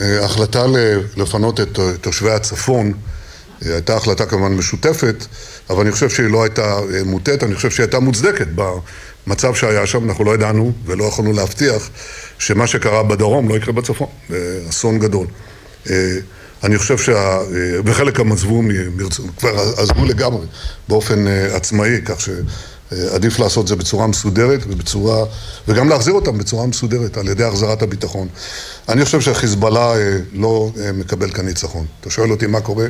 [0.00, 0.64] ההחלטה
[1.16, 2.92] לפנות את תושבי הצפון
[3.60, 5.26] הייתה החלטה כמובן משותפת,
[5.70, 10.08] אבל אני חושב שהיא לא הייתה מוטית, אני חושב שהיא הייתה מוצדקת במצב שהיה שם,
[10.08, 11.90] אנחנו לא ידענו ולא יכולנו להבטיח
[12.38, 14.08] שמה שקרה בדרום לא יקרה בצפון,
[14.68, 15.26] אסון גדול.
[16.64, 17.38] אני חושב שה...
[17.84, 18.62] וחלק גם עזבו,
[19.38, 20.46] כבר עזבו לגמרי
[20.88, 22.20] באופן עצמאי, כך
[22.90, 25.24] שעדיף לעשות את זה בצורה מסודרת ובצורה...
[25.68, 28.28] וגם להחזיר אותם בצורה מסודרת על ידי החזרת הביטחון.
[28.88, 29.92] אני חושב שהחיזבאללה
[30.32, 31.86] לא מקבל כאן ניצחון.
[32.00, 32.86] אתה שואל אותי מה קורה?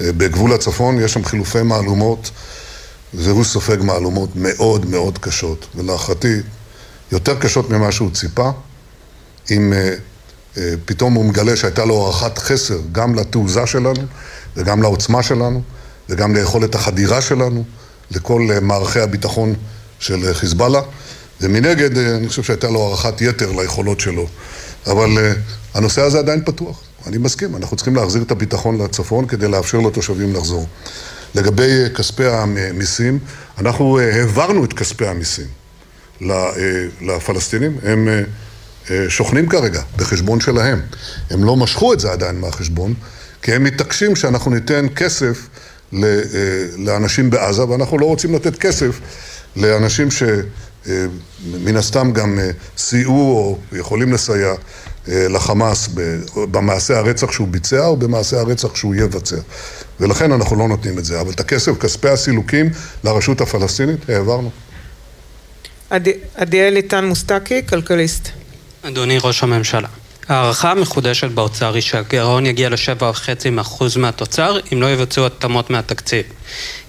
[0.00, 2.30] בגבול הצפון יש שם חילופי מהלומות,
[3.14, 6.36] והוא סופג מהלומות מאוד מאוד קשות, ולהערכתי
[7.12, 8.50] יותר קשות ממה שהוא ציפה,
[9.50, 9.72] אם
[10.84, 14.02] פתאום הוא מגלה שהייתה לו הערכת חסר גם לתעוזה שלנו
[14.56, 15.62] וגם לעוצמה שלנו
[16.08, 17.64] וגם ליכולת החדירה שלנו
[18.14, 19.54] לכל מערכי הביטחון
[19.98, 20.80] של חיזבאללה,
[21.40, 24.26] ומנגד אני חושב שהייתה לו הערכת יתר ליכולות שלו,
[24.86, 25.18] אבל
[25.74, 26.80] הנושא הזה עדיין פתוח.
[27.06, 30.66] אני מסכים, אנחנו צריכים להחזיר את הביטחון לצפון כדי לאפשר לתושבים לחזור.
[31.34, 33.18] לגבי כספי המיסים,
[33.58, 35.46] אנחנו העברנו את כספי המיסים
[37.00, 38.08] לפלסטינים, הם
[39.08, 40.80] שוכנים כרגע בחשבון שלהם.
[41.30, 42.94] הם לא משכו את זה עדיין מהחשבון,
[43.42, 45.48] כי הם מתעקשים שאנחנו ניתן כסף
[46.78, 49.00] לאנשים בעזה, ואנחנו לא רוצים לתת כסף
[49.56, 52.38] לאנשים שמן הסתם גם
[52.76, 54.54] סייעו או יכולים לסייע
[55.08, 55.88] לחמאס
[56.34, 59.36] במעשה הרצח שהוא ביצע או במעשה הרצח שהוא יבצע.
[60.00, 61.20] ולכן אנחנו לא נותנים את זה.
[61.20, 62.70] אבל את הכסף, כספי הסילוקים
[63.04, 64.50] לרשות הפלסטינית, העברנו.
[66.34, 68.28] עדיאל איתן מוסטקי, כלכליסט.
[68.82, 69.88] אדוני ראש הממשלה,
[70.28, 76.22] הערכה המחודשת באוצר היא שהגירעון יגיע ל-7.5% מהתוצר אם לא יבצעו התאמות מהתקציב.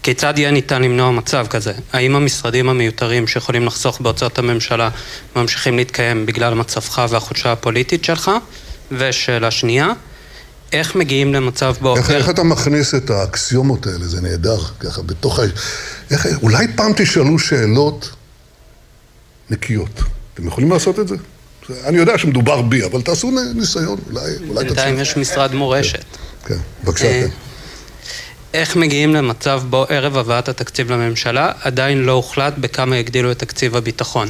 [0.03, 1.73] כיצד יהיה ניתן למנוע מצב כזה?
[1.93, 4.89] האם המשרדים המיותרים שיכולים לחסוך בהוצאות הממשלה
[5.35, 8.31] ממשיכים להתקיים בגלל מצבך והחולשה הפוליטית שלך?
[8.91, 9.87] ושאלה שנייה,
[10.73, 11.97] איך מגיעים למצב בו...
[11.97, 14.07] איך, איך אתה מכניס את האקסיומות האלה?
[14.07, 15.43] זה נהדר, ככה, בתוך ה...
[16.11, 18.09] איך, אולי פעם תשאלו שאלות
[19.49, 20.01] נקיות.
[20.33, 21.15] אתם יכולים לעשות את זה?
[21.83, 24.63] אני יודע שמדובר בי, אבל תעשו ניסיון, אולי, אולי תצליחו.
[24.65, 26.03] בינתיים יש משרד מורשת.
[26.45, 27.27] כן, בבקשה, כן.
[28.53, 33.75] איך מגיעים למצב בו ערב הבאת התקציב לממשלה עדיין לא הוחלט בכמה יגדילו את תקציב
[33.75, 34.29] הביטחון?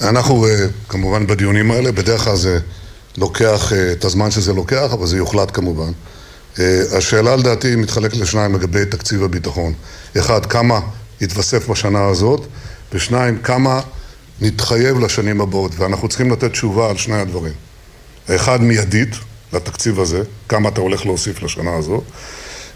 [0.00, 0.46] אנחנו
[0.88, 2.58] כמובן בדיונים האלה, בדרך כלל זה
[3.16, 5.92] לוקח את הזמן שזה לוקח, אבל זה יוחלט כמובן.
[6.92, 9.72] השאלה לדעתי מתחלקת לשניים לגבי תקציב הביטחון.
[10.18, 10.80] אחד, כמה
[11.20, 12.46] יתווסף בשנה הזאת,
[12.92, 13.80] ושניים, כמה
[14.40, 17.52] נתחייב לשנים הבאות, ואנחנו צריכים לתת תשובה על שני הדברים.
[18.28, 19.14] האחד מיידית,
[19.52, 22.04] לתקציב הזה, כמה אתה הולך להוסיף לשנה הזאת,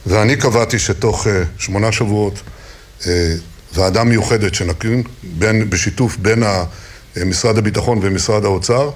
[0.06, 1.26] ואני קבעתי שתוך
[1.58, 2.40] שמונה שבועות
[3.74, 6.42] ועדה מיוחדת שנקים בין, בשיתוף בין
[7.26, 8.90] משרד הביטחון ומשרד האוצר,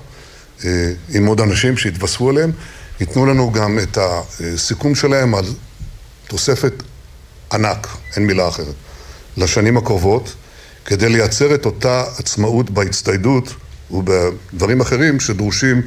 [1.09, 2.53] עם עוד אנשים שהתווספו אליהם,
[3.01, 5.45] ייתנו לנו גם את הסיכום שלהם על
[6.29, 6.73] תוספת
[7.53, 8.75] ענק, אין מילה אחרת,
[9.37, 10.35] לשנים הקרובות,
[10.85, 13.55] כדי לייצר את אותה עצמאות בהצטיידות
[13.91, 15.83] ובדברים אחרים שדרושים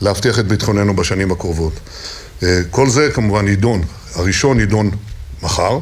[0.00, 1.72] להבטיח את ביטחוננו בשנים הקרובות.
[2.70, 3.82] כל זה כמובן יידון,
[4.14, 4.90] הראשון יידון
[5.42, 5.78] מחר,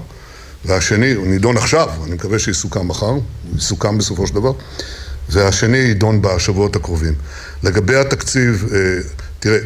[0.65, 3.23] והשני, הוא נידון עכשיו, אני מקווה שיסוכם מחר, הוא
[3.57, 4.53] יסוכם בסופו של דבר,
[5.29, 7.15] והשני יידון בשבועות הקרובים.
[7.63, 8.69] לגבי התקציב,
[9.41, 9.59] תראה,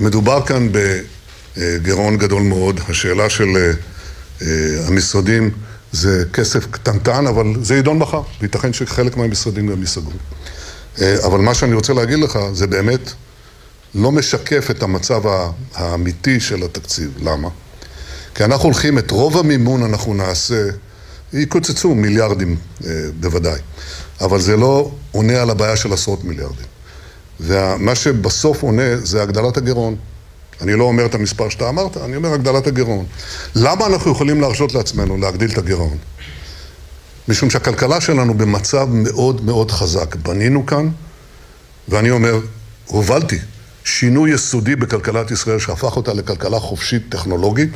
[0.00, 0.68] מדובר כאן
[1.56, 3.72] בגירעון גדול מאוד, השאלה של
[4.86, 5.50] המשרדים
[5.92, 10.12] זה כסף קטנטן, אבל זה יידון מחר, וייתכן שחלק מהמשרדים גם ייסגרו.
[10.98, 13.12] אבל מה שאני רוצה להגיד לך, זה באמת
[13.94, 15.22] לא משקף את המצב
[15.74, 17.10] האמיתי של התקציב.
[17.22, 17.48] למה?
[18.34, 20.68] כי אנחנו הולכים, את רוב המימון אנחנו נעשה,
[21.32, 22.56] יקוצצו מיליארדים
[23.20, 23.60] בוודאי,
[24.20, 26.66] אבל זה לא עונה על הבעיה של עשרות מיליארדים.
[27.40, 29.96] ומה שבסוף עונה זה הגדלת הגירעון.
[30.60, 33.06] אני לא אומר את המספר שאתה אמרת, אני אומר הגדלת הגירעון.
[33.54, 35.96] למה אנחנו יכולים להרשות לעצמנו להגדיל את הגירעון?
[37.28, 40.14] משום שהכלכלה שלנו במצב מאוד מאוד חזק.
[40.14, 40.88] בנינו כאן,
[41.88, 42.40] ואני אומר,
[42.86, 43.38] הובלתי
[43.84, 47.70] שינוי יסודי בכלכלת ישראל שהפך אותה לכלכלה חופשית טכנולוגית,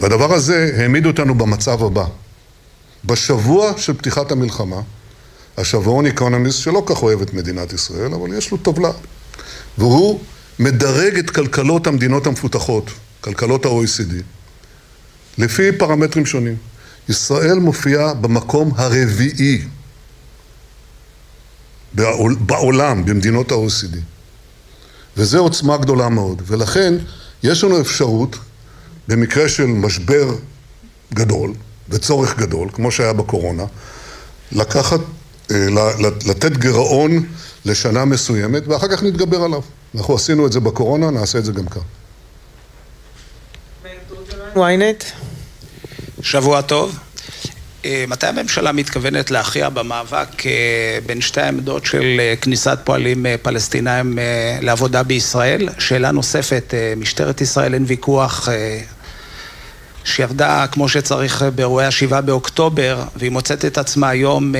[0.00, 2.04] והדבר הזה העמיד אותנו במצב הבא.
[3.04, 4.80] בשבוע של פתיחת המלחמה,
[5.56, 8.90] השבועון איקונומיסט, שלא כך אוהב את מדינת ישראל, אבל יש לו טבלה,
[9.78, 10.20] והוא
[10.58, 14.12] מדרג את כלכלות המדינות המפותחות, כלכלות ה-OECD,
[15.38, 16.56] לפי פרמטרים שונים.
[17.08, 19.62] ישראל מופיעה במקום הרביעי
[22.40, 23.96] בעולם, במדינות ה-OECD.
[25.16, 26.42] וזו עוצמה גדולה מאוד.
[26.46, 26.94] ולכן
[27.42, 28.36] יש לנו אפשרות,
[29.08, 30.34] במקרה של משבר
[31.14, 31.52] גדול
[31.88, 33.64] וצורך גדול, כמו שהיה בקורונה,
[34.52, 35.00] לקחת,
[36.26, 37.26] לתת גירעון
[37.64, 39.60] לשנה מסוימת, ואחר כך נתגבר עליו.
[39.94, 41.82] אנחנו עשינו את זה בקורונה, נעשה את זה גם כאן.
[44.54, 45.04] ynet.
[46.22, 46.98] שבוע טוב.
[47.84, 54.18] אה, מתי הממשלה מתכוונת להכריע במאבק אה, בין שתי העמדות של אה, כניסת פועלים פלסטינאים
[54.60, 55.68] לעבודה בישראל?
[55.78, 58.48] שאלה נוספת, משטרת ישראל אין ויכוח
[60.06, 64.54] שהיא עבדה כמו שצריך באירועי השבעה באוקטובר והיא מוצאת את עצמה היום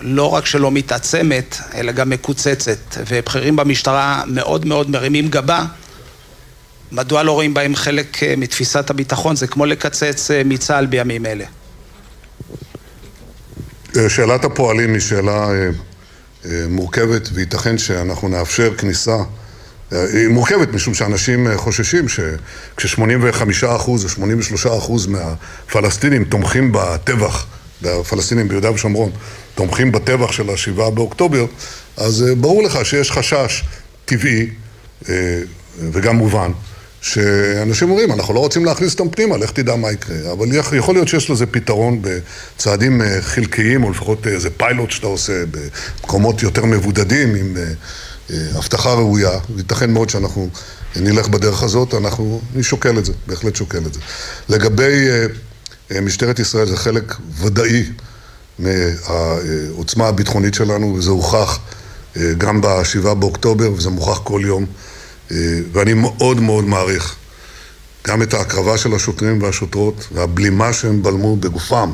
[0.00, 2.78] לא רק שלא מתעצמת אלא גם מקוצצת.
[3.08, 5.64] ובכירים במשטרה מאוד מאוד מרימים גבה.
[6.92, 9.36] מדוע לא רואים בהם חלק מתפיסת הביטחון?
[9.36, 11.44] זה כמו לקצץ מצה"ל בימים אלה.
[13.96, 15.68] אה, שאלת הפועלים היא שאלה אה,
[16.44, 19.16] אה, מורכבת וייתכן שאנחנו נאפשר כניסה
[19.90, 23.96] היא מורכבת משום שאנשים חוששים שכש-85% או
[24.66, 27.46] 83% מהפלסטינים תומכים בטבח,
[27.84, 29.10] הפלסטינים ביהודה ושומרון
[29.54, 31.46] תומכים בטבח של השבעה באוקטובר,
[31.96, 33.64] אז ברור לך שיש חשש
[34.04, 34.50] טבעי
[35.78, 36.50] וגם מובן
[37.02, 40.32] שאנשים אומרים, אנחנו לא רוצים להכניס אותם פנימה, לך תדע מה יקרה.
[40.32, 40.46] אבל
[40.76, 46.42] יכול להיות שיש לזה פתרון בצעדים אה, חלקיים, או לפחות איזה פיילוט שאתה עושה במקומות
[46.42, 47.72] יותר מבודדים, עם אה, אה,
[48.54, 49.38] הבטחה ראויה.
[49.56, 50.48] ייתכן מאוד שאנחנו
[50.96, 54.00] נלך בדרך הזאת, אנחנו נשוקל את זה, בהחלט שוקל את זה.
[54.48, 55.08] לגבי
[56.02, 57.84] משטרת ישראל, זה חלק ודאי
[58.58, 61.58] מהעוצמה הביטחונית שלנו, וזה הוכח
[62.38, 64.66] גם בשבעה באוקטובר, וזה מוכח כל יום.
[65.30, 65.36] אה,
[65.72, 67.14] ואני מאוד מאוד מעריך
[68.06, 71.92] גם את ההקרבה של השוטרים והשוטרות והבלימה שהם בלמו בגופם.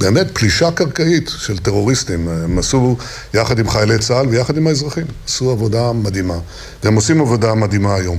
[0.00, 2.28] באמת פלישה קרקעית של טרוריסטים.
[2.28, 2.96] הם עשו
[3.34, 5.06] יחד עם חיילי צה"ל ויחד עם האזרחים.
[5.26, 6.38] עשו עבודה מדהימה.
[6.84, 8.18] והם עושים עבודה מדהימה היום.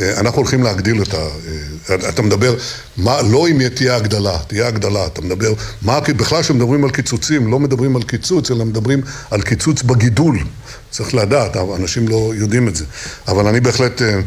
[0.00, 1.16] אה, אנחנו הולכים להגדיל את ה...
[1.16, 2.54] אה, אתה מדבר,
[2.96, 5.52] מה, לא אם תהיה הגדלה, תהיה הגדלה, אתה מדבר,
[5.82, 10.38] מה, בכלל כשמדברים על קיצוצים, לא מדברים על קיצוץ, אלא מדברים על קיצוץ בגידול.
[10.90, 12.84] צריך לדעת, אנשים לא יודעים את זה.
[13.28, 14.20] אבל אני בהחלט אה,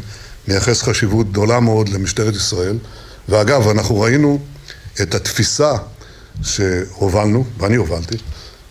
[0.47, 2.77] מייחס חשיבות גדולה מאוד למשטרת ישראל.
[3.30, 4.39] ואגב, אנחנו ראינו
[5.01, 5.74] את התפיסה
[6.43, 8.17] שהובלנו, ואני הובלתי,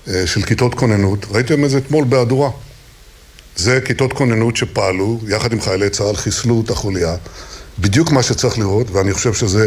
[0.07, 2.51] של כיתות כוננות, ראיתם את זה אתמול בהדורה.
[3.57, 7.17] זה כיתות כוננות שפעלו, יחד עם חיילי צה"ל, חיסלו את החוליה.
[7.79, 9.67] בדיוק מה שצריך לראות, ואני חושב שזה,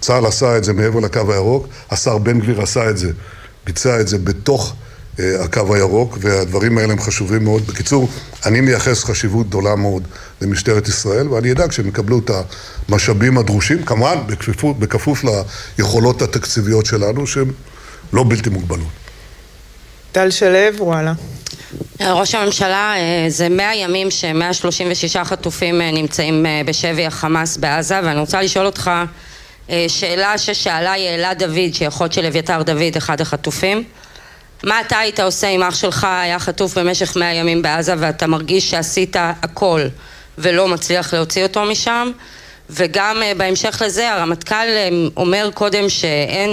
[0.00, 3.10] צה"ל עשה את זה מעבר לקו הירוק, השר בן גביר עשה את זה,
[3.66, 7.66] ביצע את זה בתוך אה, הקו הירוק, והדברים האלה הם חשובים מאוד.
[7.66, 8.08] בקיצור,
[8.46, 10.02] אני מייחס חשיבות גדולה מאוד
[10.40, 12.30] למשטרת ישראל, ואני אדאג שהם יקבלו את
[12.88, 15.24] המשאבים הדרושים, כמובן בכפוף, בכפוף
[15.78, 17.50] ליכולות התקציביות שלנו, שהן
[18.12, 18.88] לא בלתי מוגבלות.
[20.12, 21.12] טל שלו, וואלה.
[22.00, 28.20] ראש הממשלה, אה, זה מאה ימים ש-136 חטופים אה, נמצאים אה, בשבי החמאס בעזה ואני
[28.20, 28.90] רוצה לשאול אותך
[29.88, 33.84] שאלה ששאלה יעלה דוד, שהיא אחות של אביתר דוד, אחד החטופים
[34.64, 38.70] מה אתה היית עושה אם אח שלך היה חטוף במשך מאה ימים בעזה ואתה מרגיש
[38.70, 39.80] שעשית הכל
[40.38, 42.10] ולא מצליח להוציא אותו משם
[42.70, 44.66] וגם בהמשך לזה הרמטכ"ל
[45.16, 46.50] אומר קודם שאין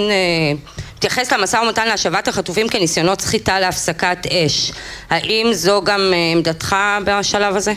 [0.96, 4.72] מתייחס למשא ומתן להשבת החטופים כניסיונות סחיטה להפסקת אש.
[5.10, 7.72] האם זו גם אה, עמדתך בשלב הזה?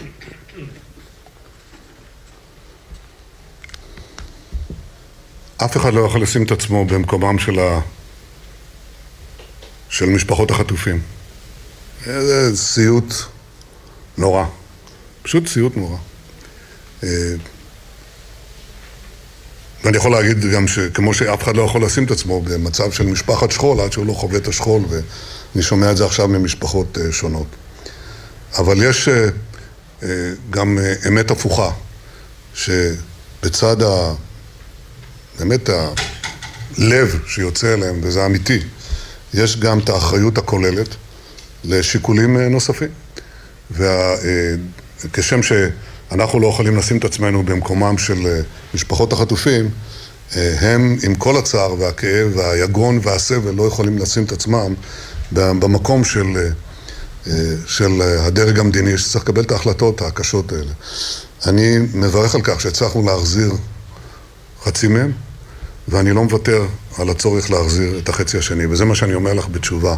[5.57, 7.59] אף אחד לא יכול לשים את עצמו במקומם של.
[9.95, 11.01] של משפחות החטופים.
[12.05, 13.13] זה סיוט
[14.17, 14.45] נורא.
[15.23, 15.97] פשוט סיוט נורא.
[17.03, 17.09] אה,
[19.83, 23.51] ואני יכול להגיד גם שכמו שאף אחד לא יכול לשים את עצמו במצב של משפחת
[23.51, 27.47] שכול עד שהוא לא חווה את השכול, ואני שומע את זה עכשיו ממשפחות אה, שונות.
[28.57, 30.09] אבל יש אה,
[30.49, 31.71] גם אמת הפוכה,
[32.53, 34.13] שבצד ה...
[35.39, 38.59] באמת הלב שיוצא אליהם, וזה אמיתי,
[39.35, 40.95] יש גם את האחריות הכוללת
[41.63, 42.89] לשיקולים נוספים.
[43.71, 45.51] וכשם ש...
[46.11, 48.41] אנחנו לא יכולים לשים את עצמנו במקומם של אה,
[48.73, 49.69] משפחות החטופים,
[50.35, 54.73] אה, הם עם כל הצער והכאב והיגון והסבל לא יכולים לשים את עצמם
[55.31, 56.25] במקום של,
[57.27, 57.31] אה,
[57.67, 60.71] של הדרג המדיני שצריך לקבל את ההחלטות הקשות האלה.
[61.45, 63.51] אני מברך על כך שהצלחנו להחזיר
[64.63, 65.11] חצי מהם,
[65.87, 66.65] ואני לא מוותר
[66.97, 69.95] על הצורך להחזיר את החצי השני, וזה מה שאני אומר לך בתשובה.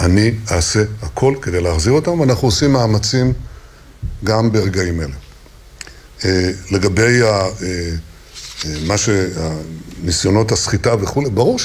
[0.00, 3.32] אני אעשה הכל כדי להחזיר אותם, ואנחנו עושים מאמצים
[4.24, 5.14] גם ברגעים אלה.
[6.24, 7.48] אה, לגבי ה, אה,
[8.64, 8.94] אה, מה
[10.02, 11.58] ניסיונות הסחיטה וכולי, ברור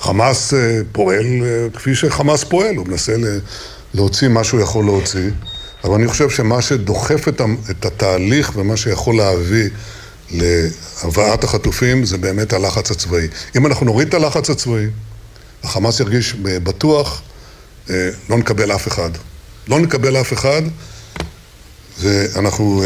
[0.00, 0.54] שחמאס
[0.92, 1.26] פועל
[1.74, 3.14] כפי שחמאס פועל, הוא מנסה
[3.94, 5.30] להוציא מה שהוא יכול להוציא,
[5.84, 7.28] אבל אני חושב שמה שדוחף
[7.70, 9.68] את התהליך ומה שיכול להביא
[10.30, 13.28] להבאת החטופים זה באמת הלחץ הצבאי.
[13.56, 14.86] אם אנחנו נוריד את הלחץ הצבאי
[15.62, 17.22] החמאס ירגיש בטוח,
[18.28, 19.10] לא נקבל אף אחד.
[19.68, 20.62] לא נקבל אף אחד,
[22.00, 22.82] ואנחנו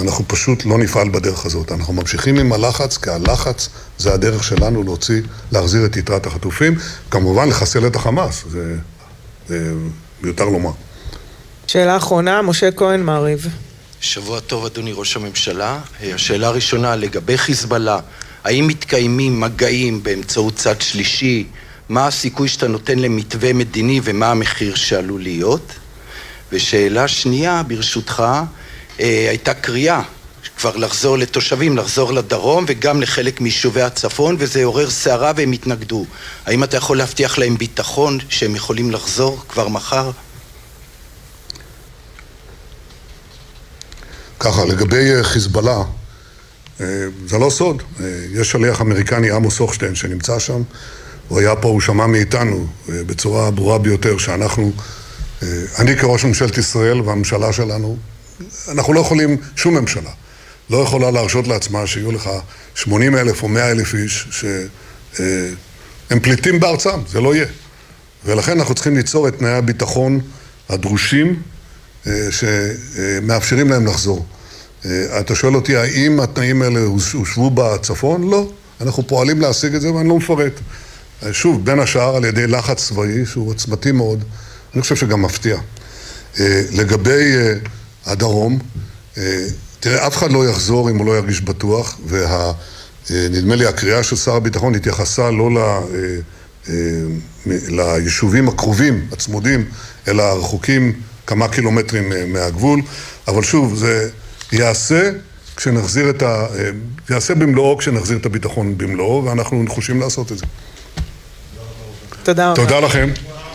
[0.00, 1.72] אנחנו פשוט לא נפעל בדרך הזאת.
[1.72, 5.22] אנחנו ממשיכים עם הלחץ, כי הלחץ זה הדרך שלנו להוציא,
[5.52, 6.78] להחזיר את יתרת החטופים.
[7.10, 8.76] כמובן, לחסל את החמאס, זה,
[9.48, 9.72] זה
[10.22, 10.70] מיותר לומר.
[11.66, 13.46] שאלה אחרונה, משה כהן, מעריב.
[14.02, 15.80] שבוע טוב, אדוני ראש הממשלה.
[16.02, 17.98] השאלה הראשונה, לגבי חיזבאללה,
[18.44, 21.46] האם מתקיימים מגעים באמצעות צד שלישי?
[21.88, 25.72] מה הסיכוי שאתה נותן למתווה מדיני ומה המחיר שעלול להיות?
[26.52, 28.24] ושאלה שנייה, ברשותך,
[29.00, 30.02] אה, הייתה קריאה
[30.58, 36.06] כבר לחזור לתושבים, לחזור לדרום וגם לחלק מיישובי הצפון וזה עורר סערה והם התנגדו.
[36.46, 40.10] האם אתה יכול להבטיח להם ביטחון שהם יכולים לחזור כבר מחר?
[44.42, 45.82] ככה, לגבי אה, חיזבאללה,
[46.80, 46.86] אה,
[47.26, 47.82] זה לא סוד.
[48.32, 50.62] יש שליח אמריקני עמוס הוכשטיין שנמצא שם.
[51.28, 54.72] הוא היה פה, הוא שמע מאיתנו בצורה ברורה ביותר שאנחנו,
[55.78, 57.96] אני כראש ממשלת ישראל והממשלה שלנו
[58.68, 60.10] אנחנו לא יכולים, שום ממשלה
[60.70, 62.30] לא יכולה להרשות לעצמה שיהיו לך
[62.74, 67.46] 80 אלף או 100 אלף איש שהם פליטים בארצם, זה לא יהיה.
[68.24, 70.20] ולכן אנחנו צריכים ליצור את תנאי הביטחון
[70.68, 71.34] הדרושים אה,
[72.30, 74.26] שמאפשרים להם לחזור.
[74.84, 76.80] אה, אתה שואל אותי, האם התנאים האלה
[77.12, 78.30] הושבו בצפון?
[78.30, 78.50] לא.
[78.80, 80.52] אנחנו פועלים להשיג את זה ואני לא מפרט.
[81.22, 84.24] אה, שוב, בין השאר על ידי לחץ צבאי שהוא עוצמתי מאוד,
[84.74, 85.58] אני חושב שגם מפתיע.
[86.72, 87.34] לגבי
[88.06, 88.58] הדרום.
[89.18, 89.46] אה,
[89.80, 94.16] תראה, אף אחד לא יחזור אם הוא לא ירגיש בטוח, ונדמה אה, לי הקריאה של
[94.16, 95.58] שר הביטחון התייחסה לא ל...
[95.58, 96.74] אה,
[97.46, 99.64] ליישובים הקרובים, הצמודים,
[100.08, 100.92] אלא הרחוקים
[101.32, 102.80] כמה קילומטרים מהגבול,
[103.28, 104.08] אבל שוב, זה
[104.52, 105.10] יעשה
[105.56, 106.46] כשנחזיר את ה...
[107.10, 110.46] יעשה במלואו כשנחזיר את הביטחון במלואו, ואנחנו נחושים לעשות את זה.
[112.22, 112.56] תודה רבה.
[112.56, 113.10] תודה לכם.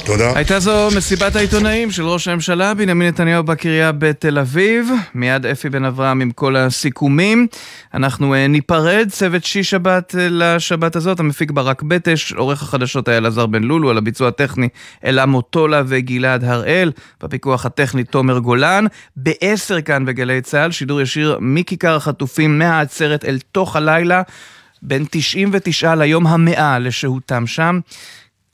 [0.07, 0.31] תודה.
[0.35, 4.89] הייתה זו מסיבת העיתונאים של ראש הממשלה בנימין נתניהו בקריה בתל אביב.
[5.15, 7.47] מיד אפי בן אברהם עם כל הסיכומים.
[7.93, 13.17] אנחנו uh, ניפרד, צוות שיש שבת uh, לשבת הזאת, המפיק ברק בטש, עורך החדשות היה
[13.17, 14.69] אלעזר בן לולו, על הביצוע הטכני
[15.05, 16.91] אלה מוטולה וגלעד הראל,
[17.23, 18.85] בפיקוח הטכני תומר גולן.
[19.15, 24.21] בעשר כאן בגלי צה"ל, שידור ישיר מכיכר החטופים מהעצרת אל תוך הלילה.
[24.81, 27.79] בין 99 ליום המאה לשהותם שם.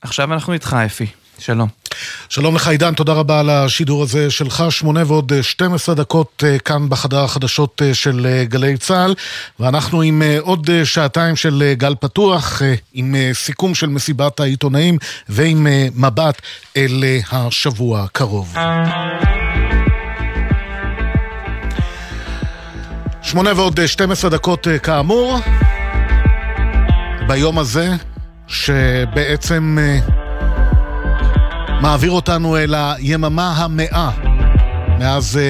[0.02, 1.06] עכשיו אנחנו איתך, אפי.
[1.38, 1.68] שלום.
[2.28, 4.64] שלום לך עידן, תודה רבה על השידור הזה שלך.
[4.70, 9.14] שמונה ועוד 12 דקות אה, כאן בחדר החדשות אה, של אה, גלי צה"ל,
[9.60, 12.62] ואנחנו עם עוד שעתיים של גל פתוח,
[12.92, 14.98] עם סיכום של מסיבת העיתונאים
[15.28, 16.42] ועם מבט
[16.76, 18.54] אל השבוע הקרוב.
[23.22, 25.38] שמונה ועוד 12 דקות כאמור,
[27.28, 27.88] ביום הזה,
[28.46, 29.78] שבעצם...
[31.84, 34.10] מעביר אותנו אל היממה המאה
[34.98, 35.40] מאז uh,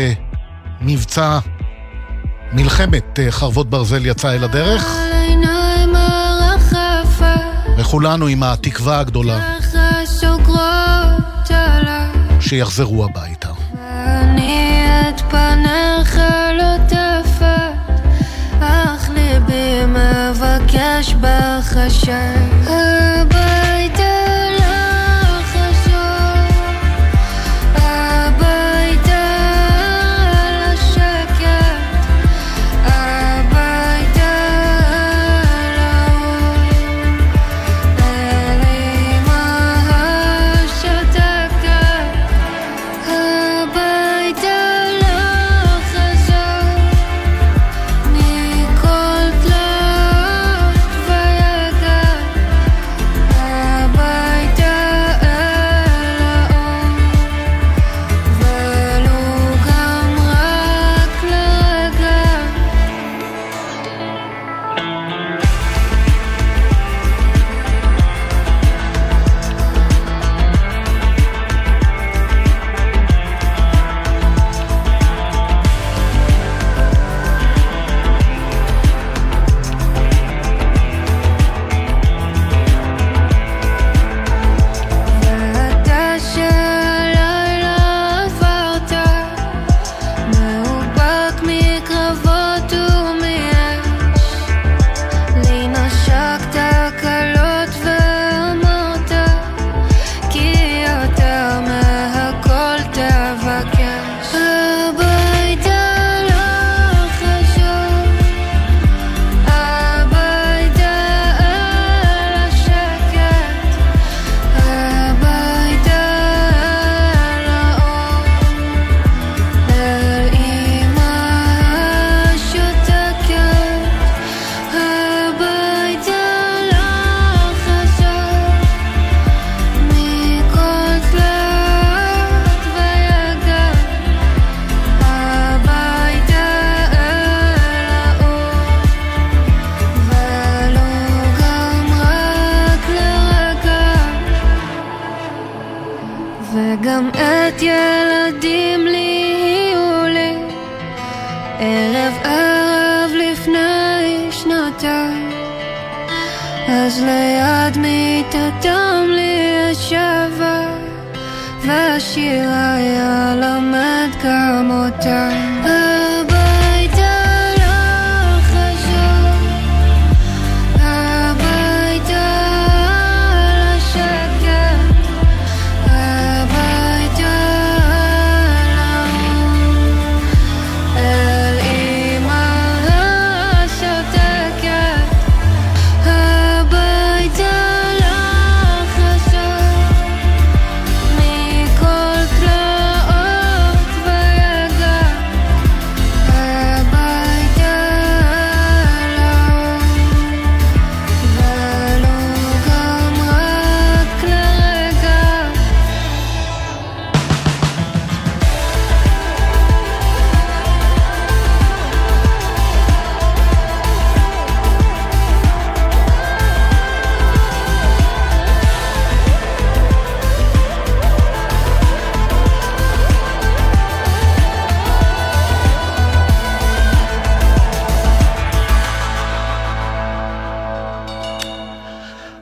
[0.80, 1.38] מבצע
[2.52, 4.86] מלחמת uh, חרבות ברזל יצא אל הדרך.
[7.78, 9.38] וכולנו עם התקווה הגדולה
[12.40, 13.48] שיחזרו הביתה.
[13.90, 16.20] אני את פניך
[16.58, 18.10] לא תפת,
[18.60, 23.73] אך ליבי מבקש בחשאי.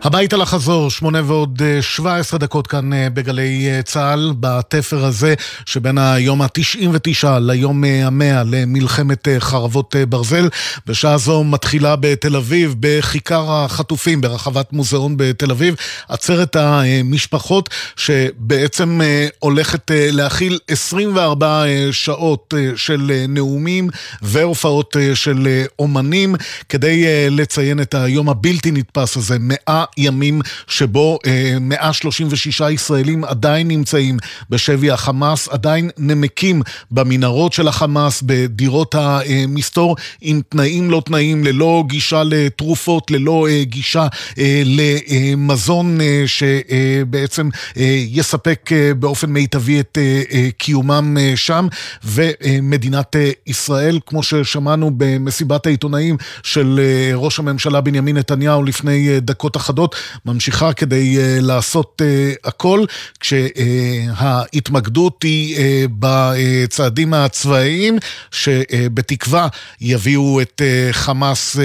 [0.04, 5.34] הביתה לחזור, שמונה ועוד אה, שבע עשרה דקות כאן אה, בגלי אה, צה"ל, בתפר הזה
[5.66, 10.48] שבין היום ה-99 ליום ה-100 למלחמת חרבות ברזל.
[10.86, 15.74] בשעה זו מתחילה בתל אביב, בכיכר החטופים, ברחבת מוזיאון בתל אביב,
[16.08, 19.00] עצרת המשפחות שבעצם
[19.38, 23.88] הולכת להכיל 24 שעות של נאומים
[24.22, 25.48] והופעות של
[25.78, 26.34] אומנים
[26.68, 34.18] כדי לציין את היום הבלתי נתפס הזה, 100 ימים שבו אה, 136 ישראלים עדיין נמצאים
[34.50, 42.22] בשבי החמאס, עדיין נמקים במנהרות של החמאס, בדירות המסתור, עם תנאים לא תנאים, ללא גישה
[42.24, 44.06] לתרופות, ללא אה, גישה
[44.38, 51.66] אה, למזון אה, שבעצם אה, יספק אה, באופן מיטבי את אה, אה, קיומם אה, שם,
[52.04, 59.20] ומדינת אה, ישראל, כמו ששמענו במסיבת העיתונאים של אה, ראש הממשלה בנימין נתניהו לפני אה,
[59.20, 59.81] דקות אחדות,
[60.26, 62.04] ממשיכה כדי uh, לעשות uh,
[62.48, 62.84] הכל,
[63.20, 65.60] כשההתמקדות היא uh,
[65.98, 67.98] בצעדים הצבאיים,
[68.30, 69.48] שבתקווה
[69.80, 71.58] יביאו את uh, חמאס uh,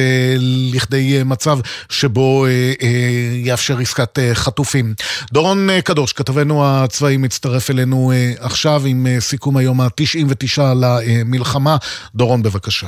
[0.74, 2.50] לכדי uh, מצב שבו uh,
[2.82, 2.86] uh,
[3.48, 4.94] יאפשר עסקת uh, חטופים.
[5.32, 11.78] דורון uh, קדוש, כתבנו הצבאי, מצטרף אלינו uh, עכשיו עם uh, סיכום היום ה-99 למלחמה.
[12.16, 12.88] דורון, בבקשה.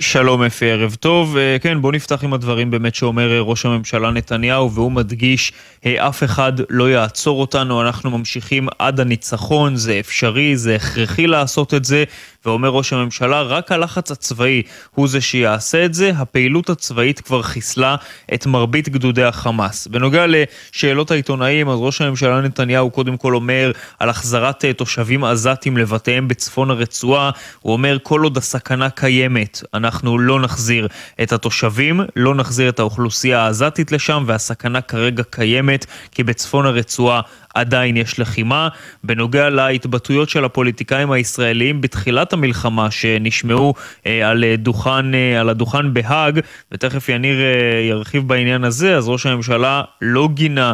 [0.00, 1.36] שלום אפי, ערב טוב.
[1.36, 5.52] אה, כן, בואו נפתח עם הדברים באמת שאומר אה, ראש הממשלה נתניהו, והוא מדגיש,
[5.86, 11.74] אה, אף אחד לא יעצור אותנו, אנחנו ממשיכים עד הניצחון, זה אפשרי, זה הכרחי לעשות
[11.74, 12.04] את זה,
[12.44, 14.62] ואומר ראש הממשלה, רק הלחץ הצבאי
[14.94, 17.96] הוא זה שיעשה את זה, הפעילות הצבאית כבר חיסלה
[18.34, 19.86] את מרבית גדודי החמאס.
[19.86, 26.28] בנוגע לשאלות העיתונאים, אז ראש הממשלה נתניהו קודם כל אומר על החזרת תושבים עזתים לבתיהם
[26.28, 27.30] בצפון הרצועה,
[27.60, 30.88] הוא אומר כל עוד הסכנה קיימת, אנחנו לא נחזיר
[31.22, 37.20] את התושבים, לא נחזיר את האוכלוסייה העזתית לשם, והסכנה כרגע קיימת, כי בצפון הרצועה
[37.54, 38.68] עדיין יש לחימה.
[39.04, 43.74] בנוגע להתבטאויות של הפוליטיקאים הישראלים בתחילת המלחמה שנשמעו
[44.06, 46.40] אה, על, דוכן, אה, על הדוכן בהאג,
[46.72, 50.72] ותכף יניר אה, ירחיב בעניין הזה, אז ראש הממשלה לא גינה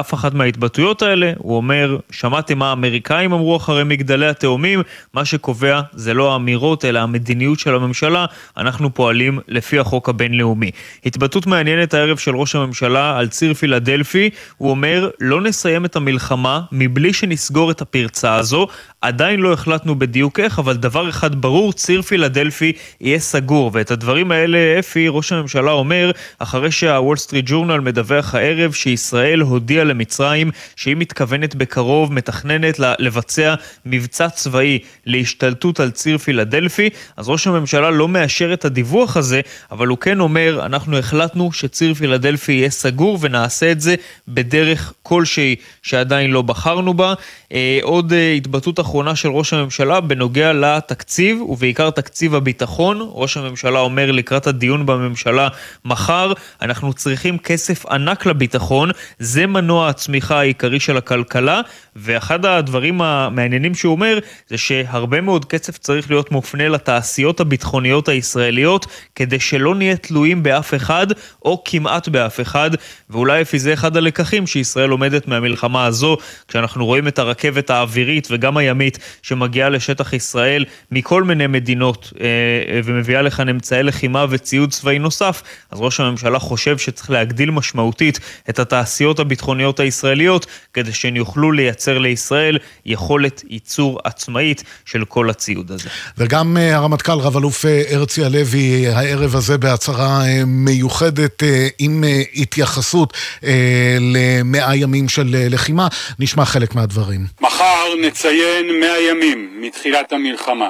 [0.00, 4.82] אף אחת מההתבטאויות האלה, הוא אומר, שמעתם מה האמריקאים אמרו אחרי מגדלי התאומים,
[5.14, 10.70] מה שקובע זה לא האמירות אלא המדיניות של הממשלה, אנחנו פועלים לפי החוק הבינלאומי.
[11.06, 16.60] התבטאות מעניינת הערב של ראש הממשלה על ציר פילדלפי, הוא אומר, לא נסיים את המלחמה
[16.72, 18.66] מבלי שנסגור את הפרצה הזו,
[19.00, 24.32] עדיין לא החלטנו בדיוק איך, אבל דבר אחד ברור, ציר פילדלפי יהיה סגור, ואת הדברים
[24.32, 30.96] האלה אפי, ראש הממשלה אומר, אחרי שהוול סטריט ג'ורנל מדווח הערב שישראל הודיעה למצרים שהיא
[30.96, 33.54] מתכוונת בקרוב, מתכננת לבצע
[33.86, 39.86] מבצע צבאי להשתלטות על ציר פילדלפי, אז ראש הממשלה לא מאשר את הדיווח הזה, אבל
[39.86, 43.94] הוא כן אומר, אנחנו החלטנו שציר פילדלפי יהיה סגור ונעשה את זה
[44.28, 47.14] בדרך כלשהי שעדיין לא בחרנו בה.
[47.52, 53.08] אה, עוד אה, התבטאות אחרונה של ראש הממשלה בנוגע לתקציב, ובעיקר תקציב הביטחון.
[53.12, 55.48] ראש הממשלה אומר לקראת הדיון בממשלה
[55.84, 61.60] מחר, אנחנו צריכים כסף ענק לביטחון, זה מנוע הצמיחה העיקרי של הכלכלה,
[61.96, 68.86] ואחד הדברים המעניינים שהוא אומר, זה שהרבה מאוד כסף צריך להיות מופנה לתעשיות הביטחוניות הישראליות,
[69.14, 71.06] כדי שלא נהיה תלויים באף אחד,
[71.44, 72.70] או כמעט באף אחד,
[73.10, 76.16] ואולי אפי זה אחד הלקחים שישראל לומדת מהמלחמה הזו,
[76.48, 82.26] כשאנחנו רואים את הרכבת האווירית וגם הימית שמגיעה לשטח ישראל מכל מיני מדינות, אה,
[82.74, 88.20] אה, ומביאה לכאן אמצעי לחימה וציוד צבאי נוסף, אז ראש הממשלה חושב שצריך להגדיל משמעותית
[88.50, 89.41] את התעשיות הביטחוניות
[89.80, 95.88] הישראליות, כדי שהן יוכלו לייצר לישראל יכולת ייצור עצמאית של כל הציוד הזה.
[96.18, 101.42] וגם אה, הרמטכ"ל רב-אלוף הרצי הלוי הערב הזה בהצהרה מיוחדת
[101.78, 103.12] עם התייחסות
[104.00, 107.26] למאה ימים של לחימה, נשמע חלק מהדברים.
[107.40, 110.68] מחר נציין מאה ימים מתחילת המלחמה.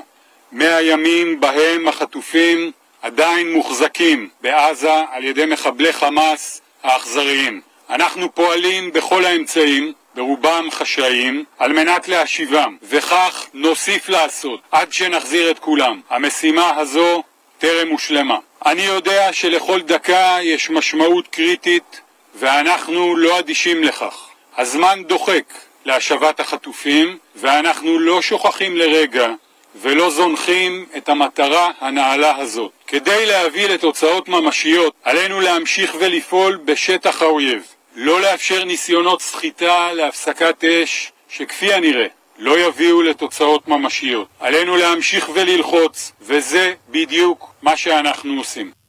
[0.53, 7.61] מאה ימים בהם החטופים עדיין מוחזקים בעזה על ידי מחבלי חמאס האכזריים.
[7.93, 15.59] אנחנו פועלים בכל האמצעים, ברובם חשאיים, על מנת להשיבם, וכך נוסיף לעשות עד שנחזיר את
[15.59, 16.01] כולם.
[16.11, 17.23] המשימה הזו
[17.59, 18.39] טרם הושלמה.
[18.67, 22.01] אני יודע שלכל דקה יש משמעות קריטית
[22.35, 24.29] ואנחנו לא אדישים לכך.
[24.57, 25.45] הזמן דוחק
[25.85, 29.29] להשבת החטופים ואנחנו לא שוכחים לרגע
[29.77, 32.73] ולא זונחים את המטרה הנעלה הזאת.
[32.87, 37.72] כדי להביא לתוצאות ממשיות, עלינו להמשיך ולפעול בשטח האויב.
[37.95, 42.07] לא לאפשר ניסיונות סחיטה להפסקת אש, שכפי הנראה
[42.39, 44.29] לא יביאו לתוצאות ממשיות.
[44.41, 48.82] עלינו להמשיך וללחוץ, וזה בדיוק מה שאנחנו עושים.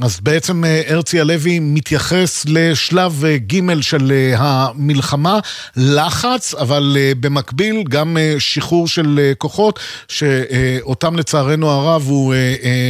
[0.00, 5.38] אז בעצם אה, הרצי הלוי מתייחס לשלב אה, ג' של אה, המלחמה,
[5.76, 9.78] לחץ, אבל במקביל גם שחרור של כוחות,
[10.08, 12.34] שאותם לצערנו הרב הוא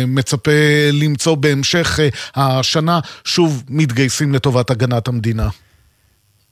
[0.06, 0.50] מצפה
[0.92, 2.00] למצוא בהמשך
[2.34, 5.48] השנה, שוב מתגייסים לטובת הגנת המדינה.